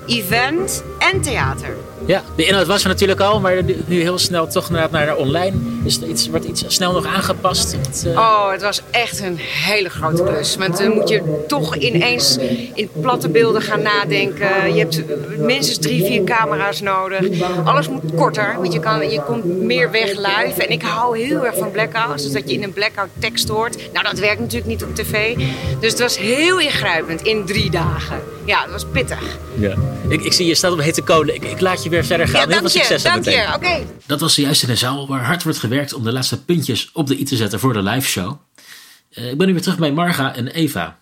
[0.06, 1.76] event en theater.
[2.08, 5.56] Ja, de inhoud was er natuurlijk al, maar nu heel snel toch naar, naar online.
[5.84, 7.72] Is er iets, wordt iets snel nog aangepast?
[7.72, 10.56] Het, eh, Oh, het was echt een hele grote klus.
[10.56, 12.38] Want dan moet je toch ineens
[12.74, 14.74] in platte beelden gaan nadenken.
[14.74, 15.04] Je hebt
[15.38, 17.42] minstens drie, vier camera's nodig.
[17.64, 20.64] Alles moet korter, want je, kan, je komt meer weg live.
[20.66, 23.78] En ik hou heel erg van blackouts, dus dat je in een blackout tekst hoort.
[23.94, 25.36] Nou, dat werkt natuurlijk niet op tv.
[25.80, 28.22] Dus het was heel ingrijpend in drie dagen.
[28.46, 29.38] Ja, het was pittig.
[29.54, 29.74] ja.
[30.10, 31.36] ik, ik zie je staat op hete kolen.
[31.36, 32.42] Ik, ik laat je weer verder gaan.
[32.42, 33.54] Ja, heel veel dank je, succes dank je.
[33.56, 33.86] Oké.
[34.06, 37.08] Dat was zojuist in een zaal waar hard wordt gewerkt om de laatste puntjes op
[37.08, 38.40] de i te zetten voor de live show.
[39.12, 41.00] Uh, ik ben nu weer terug bij Marga en Eva.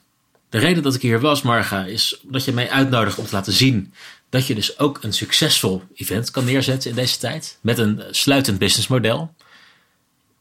[0.49, 3.53] De reden dat ik hier was, Marga, is dat je mij uitnodigt om te laten
[3.53, 3.93] zien
[4.29, 7.57] dat je dus ook een succesvol event kan neerzetten in deze tijd.
[7.61, 9.33] Met een sluitend businessmodel.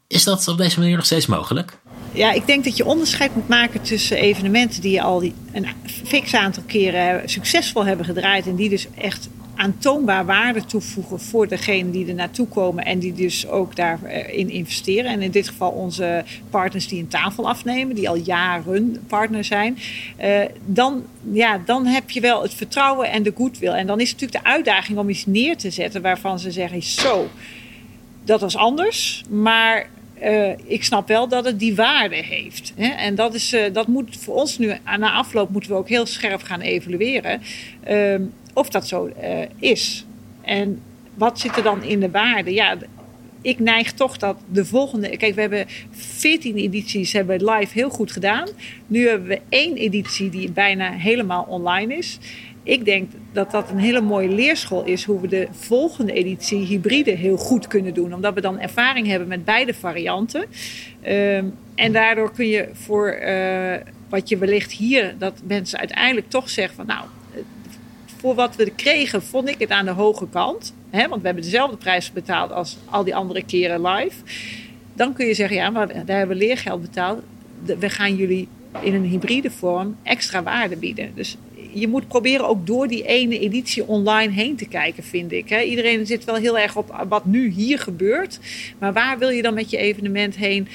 [0.07, 1.79] Is dat op deze manier nog steeds mogelijk?
[2.13, 5.67] Ja, ik denk dat je onderscheid moet maken tussen evenementen die al die een
[6.05, 8.47] fix aantal keren succesvol hebben gedraaid.
[8.47, 13.13] En die dus echt aantoonbaar waarde toevoegen voor degene die er naartoe komen en die
[13.13, 15.11] dus ook daarin investeren.
[15.11, 19.79] En in dit geval onze partners die een tafel afnemen, die al jaren partner zijn.
[20.25, 23.73] Uh, dan, ja, dan heb je wel het vertrouwen en de goodwill.
[23.73, 26.83] En dan is het natuurlijk de uitdaging om iets neer te zetten waarvan ze zeggen:
[26.83, 27.29] zo,
[28.25, 29.87] dat was anders, maar
[30.23, 32.73] uh, ik snap wel dat het die waarde heeft.
[32.77, 32.89] Hè?
[32.89, 36.43] En dat, is, dat moet voor ons nu, na afloop, moeten we ook heel scherp
[36.43, 37.41] gaan evalueren.
[38.55, 40.07] Of dat zo uh, is.
[40.43, 40.83] En
[41.15, 42.53] wat zit er dan in de waarde?
[42.53, 42.77] Ja,
[43.43, 45.17] ik neig toch dat de volgende.
[45.17, 48.49] Kijk, we hebben 14 edities hebben live heel goed gedaan.
[48.87, 52.19] Nu hebben we één editie die bijna helemaal online is.
[52.63, 57.11] Ik denk dat dat een hele mooie leerschool is hoe we de volgende editie hybride
[57.11, 58.15] heel goed kunnen doen.
[58.15, 60.45] Omdat we dan ervaring hebben met beide varianten.
[61.09, 63.75] Um, en daardoor kun je voor uh,
[64.09, 67.05] wat je wellicht hier, dat mensen uiteindelijk toch zeggen van nou,
[68.25, 70.75] voor wat we kregen, vond ik het aan de hoge kant.
[70.91, 74.17] Hè, want we hebben dezelfde prijs betaald als al die andere keren live.
[74.95, 77.23] Dan kun je zeggen, ja, maar daar hebben we leergeld betaald.
[77.65, 78.49] We gaan jullie
[78.81, 81.13] in een hybride vorm extra waarde bieden.
[81.15, 81.37] Dus
[81.73, 85.63] je moet proberen ook door die ene editie online heen te kijken, vind ik.
[85.63, 88.39] Iedereen zit wel heel erg op wat nu hier gebeurt.
[88.79, 90.69] Maar waar wil je dan met je evenement heen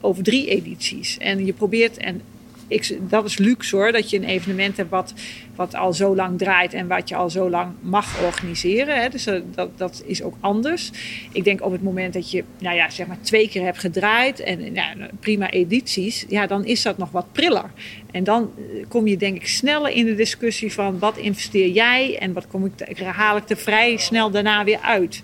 [0.00, 1.18] over drie edities?
[1.18, 2.22] En je probeert, en
[2.70, 5.14] ik, dat is luxe hoor, dat je een evenement hebt wat,
[5.60, 9.00] wat al zo lang draait en wat je al zo lang mag organiseren.
[9.00, 9.08] Hè.
[9.08, 10.90] Dus eh, dat, dat is ook anders.
[11.32, 14.40] Ik denk op het moment dat je nou ja, zeg maar twee keer hebt gedraaid
[14.40, 17.70] en nou, prima edities, ja, dan is dat nog wat priller.
[18.10, 22.18] En dan eh, kom je denk ik sneller in de discussie van wat investeer jij
[22.18, 25.22] en wat kom ik, haal ik er vrij snel daarna weer uit.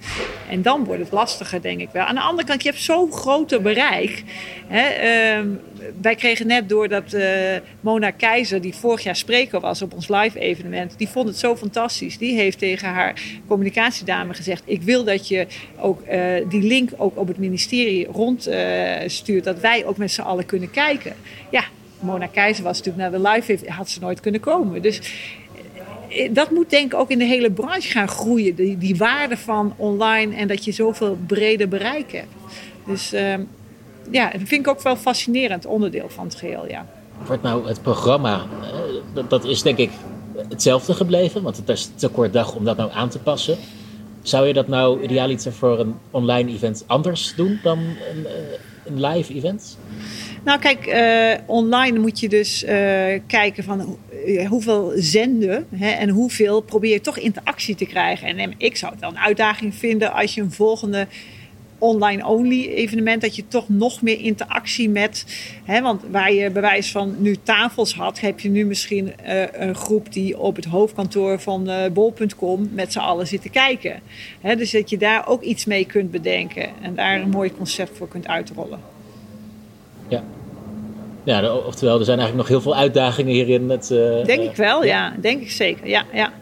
[0.49, 2.05] En dan wordt het lastiger denk ik wel.
[2.05, 4.23] Aan de andere kant, je hebt zo'n groter bereik.
[4.67, 4.85] Hè,
[5.41, 5.47] uh,
[6.01, 7.17] wij kregen net door dat
[7.81, 11.57] Mona Keizer, die vorig jaar spreker was op ons live evenement, die vond het zo
[11.57, 12.19] fantastisch.
[12.19, 15.47] Die heeft tegen haar communicatiedame gezegd: Ik wil dat je
[15.81, 20.21] ook uh, die link ook op het ministerie rondstuurt, uh, dat wij ook met z'n
[20.21, 21.15] allen kunnen kijken.
[21.51, 21.65] Ja,
[22.01, 24.83] Mona Keizer was natuurlijk naar de live, had ze nooit kunnen komen.
[24.83, 25.01] Dus
[26.31, 28.55] dat moet denk ik ook in de hele branche gaan groeien.
[28.55, 32.33] Die, die waarde van online en dat je zoveel breder bereik hebt.
[32.87, 33.35] Dus uh,
[34.11, 36.87] ja, dat vind ik ook wel fascinerend onderdeel van het geheel, ja.
[37.27, 38.47] Wordt nou het programma,
[39.29, 39.91] dat is denk ik
[40.49, 43.57] hetzelfde gebleven, want het is te kort dag om dat nou aan te passen.
[44.23, 48.27] Zou je dat nou idealiter voor een online event anders doen dan een,
[48.85, 49.79] een live event?
[50.45, 52.71] Nou kijk, uh, online moet je dus uh,
[53.27, 53.99] kijken van
[54.49, 58.39] hoeveel zenden hè, en hoeveel probeer je toch interactie te krijgen.
[58.39, 61.07] En ik zou het wel een uitdaging vinden als je een volgende
[61.79, 65.25] online-only evenement, dat je toch nog meer interactie met.
[65.65, 69.75] Hè, want waar je bewijs van nu tafels had, heb je nu misschien uh, een
[69.75, 74.01] groep die op het hoofdkantoor van uh, bol.com met z'n allen zit te kijken.
[74.41, 77.97] Hè, dus dat je daar ook iets mee kunt bedenken en daar een mooi concept
[77.97, 78.79] voor kunt uitrollen.
[80.09, 80.25] Ja.
[81.25, 83.63] Ja, oftewel, er zijn eigenlijk nog heel veel uitdagingen hierin.
[83.63, 85.15] Uh, denk ik wel, ja.
[85.21, 86.05] Denk ik zeker, ja.
[86.13, 86.33] ja.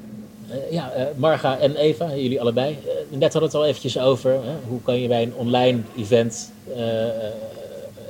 [0.71, 2.77] Ja, Marga en Eva, jullie allebei.
[3.09, 4.41] Net hadden het al eventjes over.
[4.69, 6.53] hoe kan je bij een online event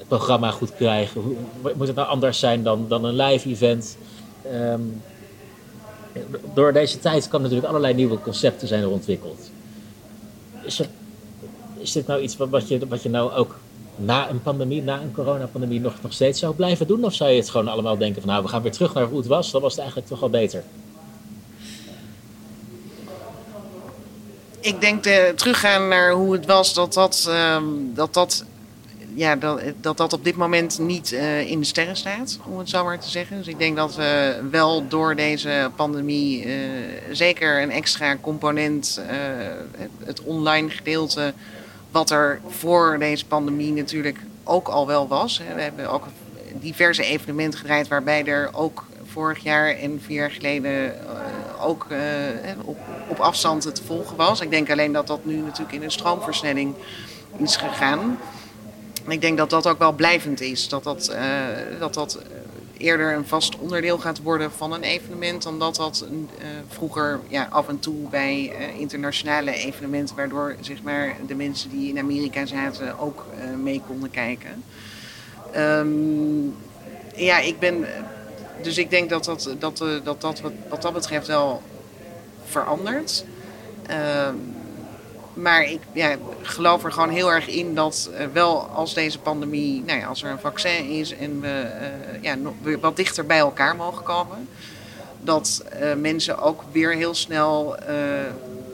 [0.04, 1.20] het programma goed krijgen?
[1.20, 1.36] Hoe,
[1.76, 3.96] moet het nou anders zijn dan, dan een live event?
[4.52, 5.02] Um,
[6.54, 9.50] door deze tijd kan natuurlijk allerlei nieuwe concepten zijn ontwikkeld.
[10.62, 10.88] Is, er,
[11.78, 13.56] is dit nou iets wat, wat, je, wat je nou ook
[13.96, 17.04] na een pandemie, na een coronapandemie, nog, nog steeds zou blijven doen?
[17.04, 19.18] Of zou je het gewoon allemaal denken van nou, we gaan weer terug naar hoe
[19.18, 20.64] het was, dan was het eigenlijk toch wel beter?
[24.64, 28.44] Ik denk de, teruggaan naar hoe het was, dat dat, um, dat, dat,
[29.14, 32.68] ja, dat, dat dat op dit moment niet uh, in de sterren staat, om het
[32.68, 33.36] zo maar te zeggen.
[33.36, 36.52] Dus ik denk dat we wel door deze pandemie uh,
[37.10, 39.00] zeker een extra component,
[39.76, 41.34] het, het online gedeelte
[41.90, 45.38] wat er voor deze pandemie natuurlijk ook al wel was.
[45.54, 46.06] We hebben ook
[46.52, 50.94] diverse evenementen gedraaid waarbij er ook vorig jaar en vier jaar geleden
[51.60, 51.86] ook
[52.64, 54.40] op, op afstand te volgen was.
[54.40, 56.74] Ik denk alleen dat dat nu natuurlijk in een stroomversnelling
[57.36, 58.18] is gegaan.
[59.08, 60.68] Ik denk dat dat ook wel blijvend is.
[60.68, 62.22] Dat dat, uh, dat, dat
[62.76, 66.06] eerder een vast onderdeel gaat worden van een evenement dan dat dat
[66.68, 71.98] vroeger ja, af en toe bij internationale evenementen, waardoor zeg maar, de mensen die in
[71.98, 73.24] Amerika zaten ook
[73.62, 74.64] mee konden kijken.
[75.52, 76.46] Ehm,
[77.16, 77.86] ja, ik ben.
[78.64, 81.62] Dus ik denk dat dat, dat, eh, dat, dat wat, wat dat betreft wel
[82.44, 83.24] verandert.
[83.86, 84.34] Ehm,
[85.34, 89.82] maar ik ja, geloof er gewoon heel erg in dat uh, wel als deze pandemie,
[89.86, 91.70] nou ja, als er een vaccin is en we
[92.14, 94.48] uh, ja, nog wat dichter bij elkaar mogen komen,
[95.20, 95.64] dat
[95.96, 97.76] mensen ook weer heel snel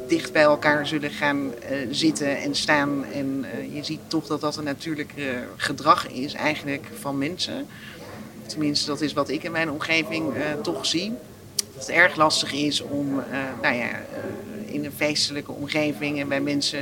[0.09, 1.53] dicht bij elkaar zullen gaan
[1.91, 3.05] zitten en staan.
[3.13, 5.13] En je ziet toch dat dat een natuurlijk
[5.57, 7.67] gedrag is eigenlijk van mensen.
[8.51, 10.33] Tenminste, dat is wat ik in mijn omgeving
[10.63, 11.13] toch zie.
[11.75, 13.23] Dat het erg lastig is om,
[13.63, 13.89] nou ja
[14.65, 16.81] in een feestelijke omgeving en bij mensen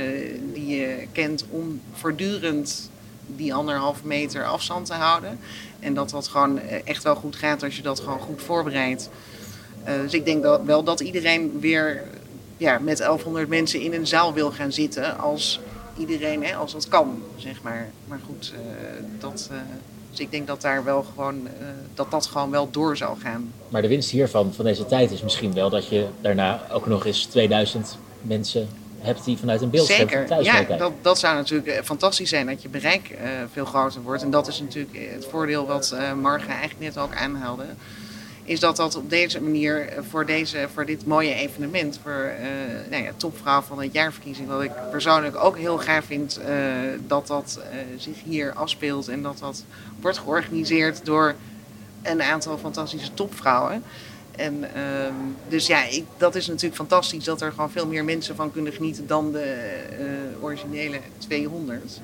[0.53, 2.89] die je kent om voortdurend
[3.27, 5.39] die anderhalf meter afstand te houden.
[5.79, 9.09] En dat dat gewoon echt wel goed gaat als je dat gewoon goed voorbereidt.
[9.85, 12.03] Dus ik denk dat, wel dat iedereen weer
[12.57, 15.59] ja, met 1100 mensen in een zaal wil gaan zitten als
[15.97, 17.89] iedereen, hè, als dat kan, zeg maar.
[18.07, 18.53] Maar goed,
[19.19, 19.49] dat,
[20.09, 21.47] dus ik denk dat daar wel gewoon,
[21.93, 23.53] dat dat gewoon wel door zal gaan.
[23.69, 27.05] Maar de winst hiervan, van deze tijd, is misschien wel dat je daarna ook nog
[27.05, 28.67] eens 2000 mensen
[28.99, 32.61] hebt die vanuit een beeldscherm Zeker, thuis ja, dat, dat zou natuurlijk fantastisch zijn dat
[32.61, 34.23] je bereik uh, veel groter wordt.
[34.23, 37.65] En dat is natuurlijk het voordeel wat uh, Marga eigenlijk net ook aanhaalde.
[38.49, 43.03] Is dat dat op deze manier voor, deze, voor dit mooie evenement, voor uh, nou
[43.03, 46.39] ja, topvrouw van het jaarverkiezing, wat ik persoonlijk ook heel gaaf vind
[47.07, 47.59] dat dat
[47.97, 49.63] zich hier afspeelt en dat dat
[49.99, 51.35] wordt georganiseerd door
[52.01, 53.83] een aantal fantastische topvrouwen.
[54.35, 54.69] En uh,
[55.47, 58.73] dus ja, ik, dat is natuurlijk fantastisch dat er gewoon veel meer mensen van kunnen
[58.73, 59.79] genieten dan de
[60.41, 62.01] originele 200.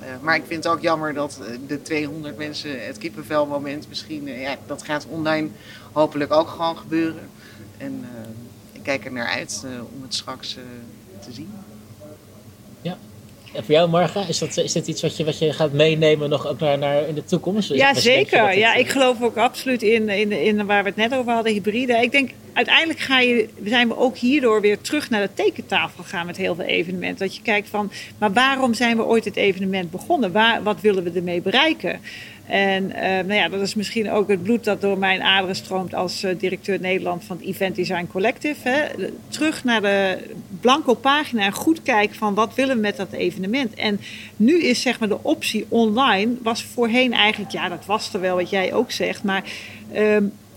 [0.00, 4.56] Uh, maar ik vind het ook jammer dat de 200 mensen het kippenvelmoment misschien, ja,
[4.66, 5.48] dat gaat online
[5.92, 7.30] hopelijk ook gewoon gebeuren.
[7.76, 8.04] En
[8.72, 10.58] ik kijk er naar uit om het straks
[11.20, 11.52] te zien.
[13.52, 16.28] En voor jou, Marga, is dat, is dat iets wat je, wat je gaat meenemen
[16.28, 17.74] nog ook naar, naar in de toekomst?
[17.74, 18.48] Ja, zeker.
[18.48, 21.52] Het, ja, ik geloof ook absoluut in, in, in waar we het net over hadden,
[21.52, 21.92] hybride.
[21.92, 26.26] Ik denk, uiteindelijk ga je, zijn we ook hierdoor weer terug naar de tekentafel gegaan
[26.26, 27.26] met heel veel evenementen.
[27.26, 30.32] Dat je kijkt van, maar waarom zijn we ooit het evenement begonnen?
[30.32, 32.00] Waar, wat willen we ermee bereiken?
[32.46, 35.94] En uh, nou ja, dat is misschien ook het bloed dat door mijn aderen stroomt
[35.94, 38.68] als uh, directeur Nederland van het Event Design Collective.
[38.68, 38.84] Hè.
[39.28, 40.18] Terug naar de
[40.60, 43.74] blanco pagina en goed kijken van wat willen we met dat evenement.
[43.74, 44.00] En
[44.36, 48.36] nu is zeg maar de optie online, was voorheen eigenlijk, ja dat was er wel
[48.36, 49.44] wat jij ook zegt, maar...
[49.94, 50.16] Uh,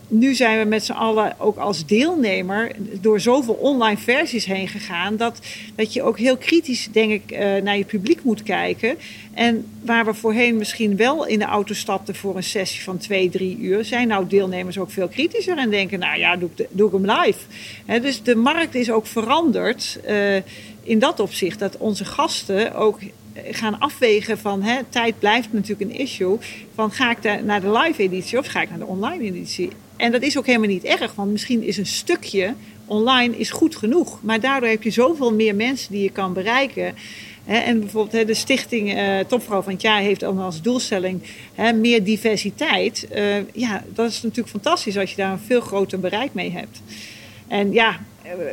[0.09, 5.17] nu zijn we met z'n allen ook als deelnemer door zoveel online versies heen gegaan.
[5.17, 5.39] Dat,
[5.75, 8.97] dat je ook heel kritisch, denk ik, uh, naar je publiek moet kijken.
[9.33, 13.29] En waar we voorheen misschien wel in de auto stapten voor een sessie van twee,
[13.29, 16.87] drie uur, zijn nou deelnemers ook veel kritischer en denken: nou ja, doe ik, doe
[16.87, 17.39] ik hem live.
[18.01, 20.35] Dus de markt is ook veranderd uh,
[20.83, 21.59] in dat opzicht.
[21.59, 22.99] Dat onze gasten ook
[23.51, 26.37] gaan afwegen van hè, tijd blijft natuurlijk een issue.
[26.75, 29.69] Van ga ik naar de live editie of ga ik naar de online editie?
[29.99, 32.53] En dat is ook helemaal niet erg, want misschien is een stukje
[32.85, 34.19] online is goed genoeg.
[34.21, 36.95] Maar daardoor heb je zoveel meer mensen die je kan bereiken.
[37.45, 41.21] En bijvoorbeeld de stichting uh, Topvrouw van het Jaar heeft ook als doelstelling
[41.75, 43.07] meer diversiteit.
[43.15, 46.81] Uh, ja, dat is natuurlijk fantastisch als je daar een veel groter bereik mee hebt.
[47.47, 47.99] En ja,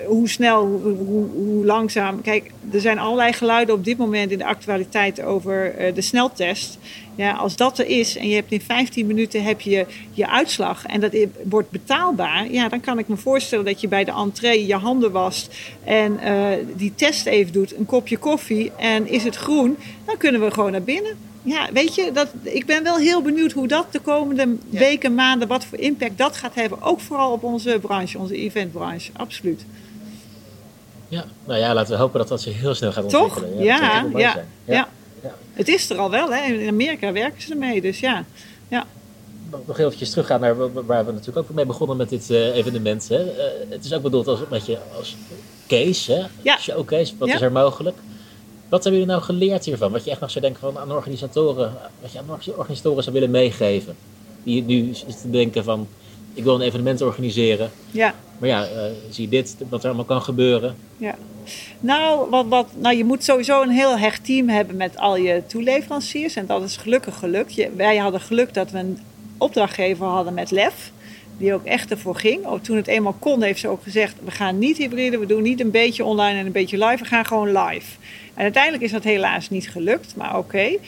[0.06, 2.20] hoe snel, hoe, hoe, langzaam.
[2.20, 6.78] Kijk, er zijn allerlei geluiden op dit moment in de actualiteit over uh, de sneltest.
[7.14, 10.86] Ja, als dat er is en je hebt in 15 minuten heb je je uitslag
[10.86, 14.66] en dat wordt betaalbaar, ja, dan kan ik me voorstellen dat je bij de entree
[14.66, 19.36] je handen wast en uh, die test even doet, een kopje koffie en is het
[19.36, 21.16] groen, dan kunnen we gewoon naar binnen.
[21.46, 24.78] Ja, weet je, dat, ik ben wel heel benieuwd hoe dat de komende ja.
[24.78, 26.82] weken, maanden, wat voor impact dat gaat hebben.
[26.82, 29.64] Ook vooral op onze branche, onze eventbranche, absoluut.
[31.08, 33.36] Ja, nou ja, laten we hopen dat dat zich heel snel gaat Toch?
[33.36, 33.64] ontwikkelen.
[33.64, 34.44] Ja, ja, ja, ja.
[34.64, 34.88] ja.
[35.22, 35.34] ja.
[35.52, 36.52] Het is er al wel, hè.
[36.52, 38.24] In Amerika werken ze ermee, dus ja.
[38.68, 38.86] ja.
[39.66, 43.08] Nog eventjes teruggaan naar waar we natuurlijk ook mee begonnen met dit uh, evenement.
[43.08, 43.24] Hè.
[43.24, 45.16] Uh, het is ook bedoeld als, met je, als
[45.66, 46.56] case, hè?
[46.58, 47.14] Showcase.
[47.18, 47.96] Wat is er mogelijk?
[48.68, 49.92] Wat hebben jullie nou geleerd hiervan?
[49.92, 53.30] Wat je echt nog zou denken van aan organisatoren, wat je aan organisatoren zou willen
[53.30, 53.96] meegeven?
[54.42, 55.88] Die nu te denken van,
[56.34, 57.70] ik wil een evenement organiseren.
[57.90, 58.14] Ja.
[58.38, 60.76] Maar ja, uh, zie dit, wat er allemaal kan gebeuren.
[60.96, 61.14] Ja.
[61.80, 65.42] Nou, wat, wat, nou, je moet sowieso een heel hecht team hebben met al je
[65.46, 66.36] toeleveranciers.
[66.36, 67.54] En dat is gelukkig gelukt.
[67.54, 68.98] Je, wij hadden geluk dat we een
[69.38, 70.92] opdrachtgever hadden met LEF.
[71.38, 72.46] Die ook echt ervoor ging.
[72.46, 75.42] Ook toen het eenmaal kon, heeft ze ook gezegd: we gaan niet hybride, we doen
[75.42, 77.96] niet een beetje online en een beetje live, we gaan gewoon live.
[78.34, 80.78] En uiteindelijk is dat helaas niet gelukt, maar oké.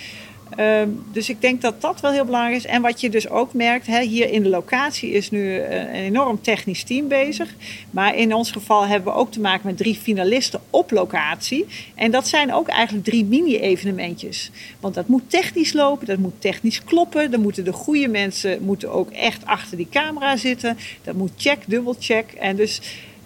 [0.57, 2.66] Ehm, dus ik denk dat dat wel heel belangrijk is.
[2.66, 5.88] En wat je dus ook merkt, hè, hier in de locatie is nu eh, een
[5.88, 7.55] enorm technisch team bezig.
[7.90, 11.66] Maar in ons geval hebben we ook te maken met drie finalisten op locatie.
[11.94, 14.51] En dat zijn ook eigenlijk drie mini-evenementjes.
[14.80, 17.30] Want dat moet technisch lopen, dat moet technisch kloppen.
[17.30, 20.76] Dan moeten de goede mensen moeten ook echt achter die camera zitten.
[21.05, 22.32] Dat moet check, dubbelcheck.
[22.32, 22.80] En dus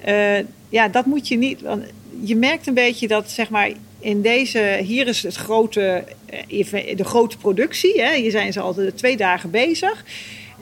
[0.09, 1.61] uh, ja, dat moet je niet.
[1.61, 1.85] Want
[2.21, 3.71] je merkt een beetje dat zeg maar
[4.03, 6.05] in deze, hier is het grote,
[6.49, 8.03] eh, de grote productie.
[8.03, 8.15] Hè.
[8.15, 10.05] Hier zijn ze al twee dagen bezig.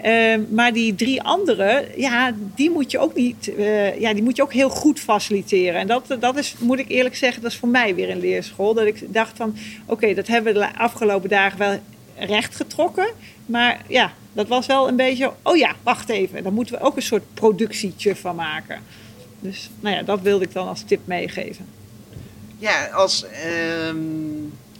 [0.04, 4.36] Uh, maar die drie andere, ja, die moet je ook niet, uh, ja, die moet
[4.36, 5.80] je ook heel goed faciliteren.
[5.80, 8.74] En dat, dat is, moet ik eerlijk zeggen, dat is voor mij weer een leerschool.
[8.74, 11.78] Dat ik dacht van, oké, dat hebben we de afgelopen dagen wel
[12.16, 13.06] recht getrokken.
[13.46, 16.96] Maar ja, dat was wel een beetje, oh ja, wacht even, daar moeten we ook
[16.96, 18.80] een soort productietje van maken.
[19.40, 21.79] Dus nou ja, dat wilde ik dan als tip meegeven.
[22.60, 23.94] Ja, als uh,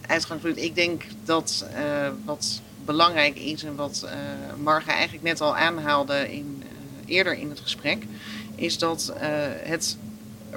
[0.06, 4.10] uitgangspunt, ik denk dat uh, wat belangrijk is en wat uh,
[4.62, 8.04] Marga eigenlijk net al aanhaalde in, uh, eerder in het gesprek,
[8.54, 9.12] is dat
[9.62, 9.96] het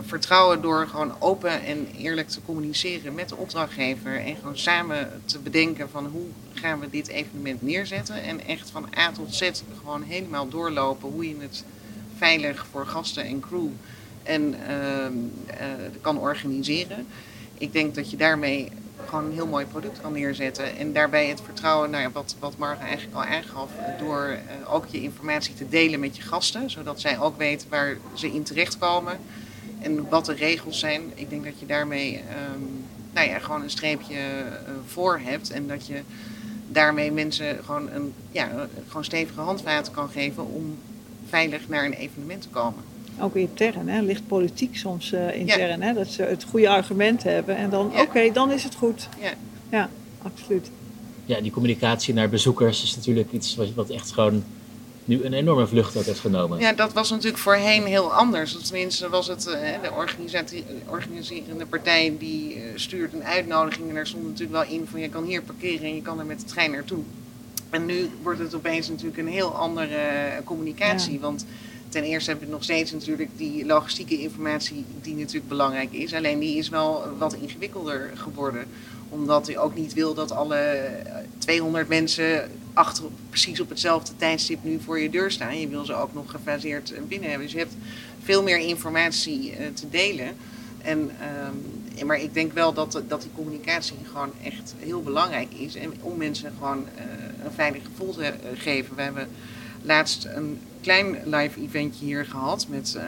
[0.01, 5.39] vertrouwen door gewoon open en eerlijk te communiceren met de opdrachtgever en gewoon samen te
[5.39, 10.01] bedenken van hoe gaan we dit evenement neerzetten en echt van A tot Z gewoon
[10.01, 11.63] helemaal doorlopen hoe je het
[12.17, 13.69] veilig voor gasten en crew
[14.23, 17.07] en uh, kan organiseren.
[17.57, 18.71] Ik denk dat je daarmee
[19.05, 20.77] gewoon een heel mooi product kan neerzetten.
[20.77, 24.85] En daarbij het vertrouwen, nou ja, wat, wat Marga eigenlijk al aangaf, door uh, ook
[24.87, 26.69] je informatie te delen met je gasten.
[26.69, 29.19] Zodat zij ook weten waar ze in terechtkomen
[29.79, 31.01] en wat de regels zijn.
[31.15, 32.21] Ik denk dat je daarmee
[32.55, 35.51] um, nou ja, gewoon een streepje uh, voor hebt.
[35.51, 36.01] En dat je
[36.67, 40.77] daarmee mensen gewoon een ja, gewoon stevige handvaten kan geven om
[41.29, 42.83] veilig naar een evenement te komen
[43.19, 45.81] ook intern, hè, ligt politiek soms uh, intern.
[45.81, 49.07] Hè, dat ze het goede argument hebben en dan, oké, dan is het goed.
[49.21, 49.33] Ja.
[49.69, 49.89] ja,
[50.21, 50.69] absoluut.
[51.25, 54.43] Ja, die communicatie naar bezoekers is natuurlijk iets wat, wat echt gewoon
[55.05, 56.59] nu een enorme vlucht heeft genomen.
[56.59, 58.57] Ja, dat was natuurlijk voorheen heel anders.
[58.57, 59.91] Tenminste was het uh, de
[60.89, 63.89] organiserende partij die uh, stuurt een uitnodiging.
[63.89, 66.25] En daar stond natuurlijk wel in van je kan hier parkeren en je kan er
[66.25, 67.03] met de trein naartoe.
[67.69, 69.97] En nu wordt het opeens natuurlijk een heel andere
[70.43, 71.19] communicatie.
[71.19, 71.45] Want
[71.93, 76.13] ten eerste heb je nog steeds natuurlijk die logistieke informatie die natuurlijk belangrijk is.
[76.13, 78.65] Alleen die is wel wat ingewikkelder geworden.
[79.09, 80.89] Omdat je ook niet wil dat alle
[81.37, 85.59] 200 mensen achter, precies op hetzelfde tijdstip nu voor je deur staan.
[85.59, 87.47] Je wil ze ook nog gefaseerd binnen hebben.
[87.47, 87.75] Dus je hebt
[88.23, 90.35] veel meer informatie uh, te delen.
[90.81, 91.11] En,
[91.99, 95.75] um, maar ik denk wel dat, dat die communicatie gewoon echt heel belangrijk is.
[95.75, 96.87] En om mensen gewoon
[97.43, 98.95] een veilig gevoel te geven.
[98.95, 99.27] We hebben
[99.83, 103.03] laatst een klein live eventje hier gehad met uh,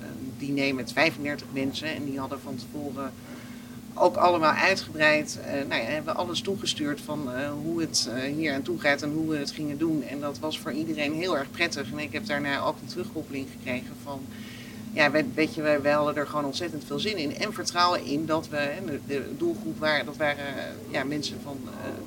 [0.00, 1.88] een diner met 35 mensen.
[1.88, 3.12] En die hadden van tevoren
[3.94, 8.62] ook allemaal uitgebreid, uh, nou ja, hebben alles toegestuurd van uh, hoe het hier aan
[8.62, 10.02] toe gaat en hoe we het gingen doen.
[10.02, 11.92] En dat was voor iedereen heel erg prettig.
[11.92, 14.20] En ik heb daarna ook een terugkoppeling gekregen van,
[14.96, 17.36] ja, weet je, wij, hadden er gewoon ontzettend veel zin in.
[17.36, 20.44] En vertrouwen in dat we, de, de doelgroep waren, dat waren
[20.90, 21.58] ja, mensen van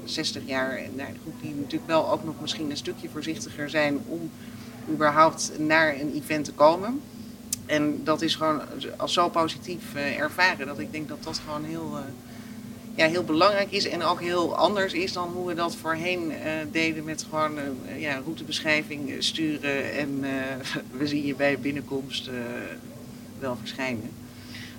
[0.04, 0.78] 60 jaar.
[0.78, 4.32] En nou, de groep die natuurlijk wel ook nog misschien een stukje voorzichtiger zijn om
[4.90, 7.02] überhaupt naar een event te komen.
[7.66, 8.62] En dat is gewoon
[8.98, 11.98] als zo positief ervaren dat ik denk dat dat gewoon heel,
[12.96, 13.88] ja, heel belangrijk is.
[13.88, 17.58] En ook heel anders is dan hoe we dat voorheen uh, deden met gewoon
[17.98, 19.94] ja, routebeschrijving sturen.
[19.94, 20.20] En
[21.00, 22.30] we zien je bij binnenkomst
[23.40, 24.12] wel verschijnen.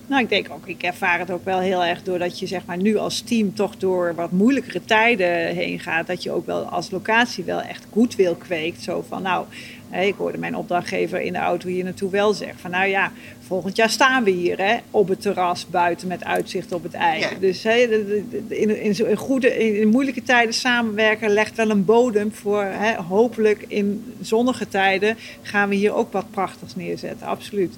[0.07, 2.77] Nou, ik denk ook, ik ervaar het ook wel heel erg doordat je zeg maar
[2.77, 6.07] nu als team toch door wat moeilijkere tijden heen gaat.
[6.07, 8.83] Dat je ook wel als locatie wel echt goed wil kweekt.
[8.83, 9.45] Zo van, nou,
[9.91, 13.11] ik hoorde mijn opdrachtgever in de auto hier naartoe wel zeggen van, nou ja,
[13.47, 17.25] volgend jaar staan we hier hè, op het terras buiten met uitzicht op het ei.
[17.39, 22.63] Dus hè, in, in, in, goede, in moeilijke tijden samenwerken legt wel een bodem voor
[22.63, 27.27] hè, hopelijk in zonnige tijden gaan we hier ook wat prachtigs neerzetten.
[27.27, 27.75] Absoluut.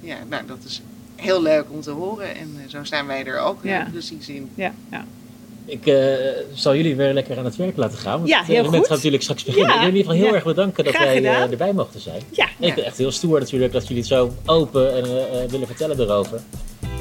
[0.00, 0.82] Ja, nou dat is
[1.20, 2.34] heel leuk om te horen.
[2.34, 3.88] En eh, zo staan wij er ook ja.
[3.92, 4.50] precies in.
[4.54, 5.04] Ja, ja.
[5.64, 6.14] Ik uh,
[6.54, 8.16] zal jullie weer lekker aan het werk laten gaan.
[8.16, 9.74] Want ja, heel het gaat natuurlijk straks beginnen.
[9.74, 9.74] Ja.
[9.74, 12.22] Ik wil in ieder geval heel erg bedanken dat wij uh, erbij mochten zijn.
[12.30, 12.48] Ja.
[12.60, 15.66] En ik ben echt heel stoer natuurlijk dat jullie het zo open en uh, willen
[15.66, 16.40] vertellen erover.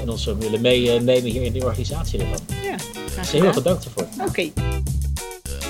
[0.01, 2.39] En ons willen meenemen hier in de organisatie ervan.
[2.63, 2.75] Ja,
[3.19, 4.07] dus heel erg bedankt ervoor.
[4.19, 4.29] Oké.
[4.29, 4.53] Okay.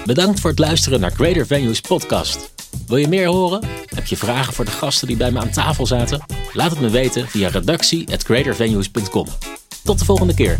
[0.05, 2.56] Bedankt voor het luisteren naar Greater Venues podcast.
[2.87, 3.61] Wil je meer horen?
[3.95, 6.25] Heb je vragen voor de gasten die bij me aan tafel zaten?
[6.53, 9.25] Laat het me weten via redactie.greatervenues.com.
[9.83, 10.57] Tot de volgende keer.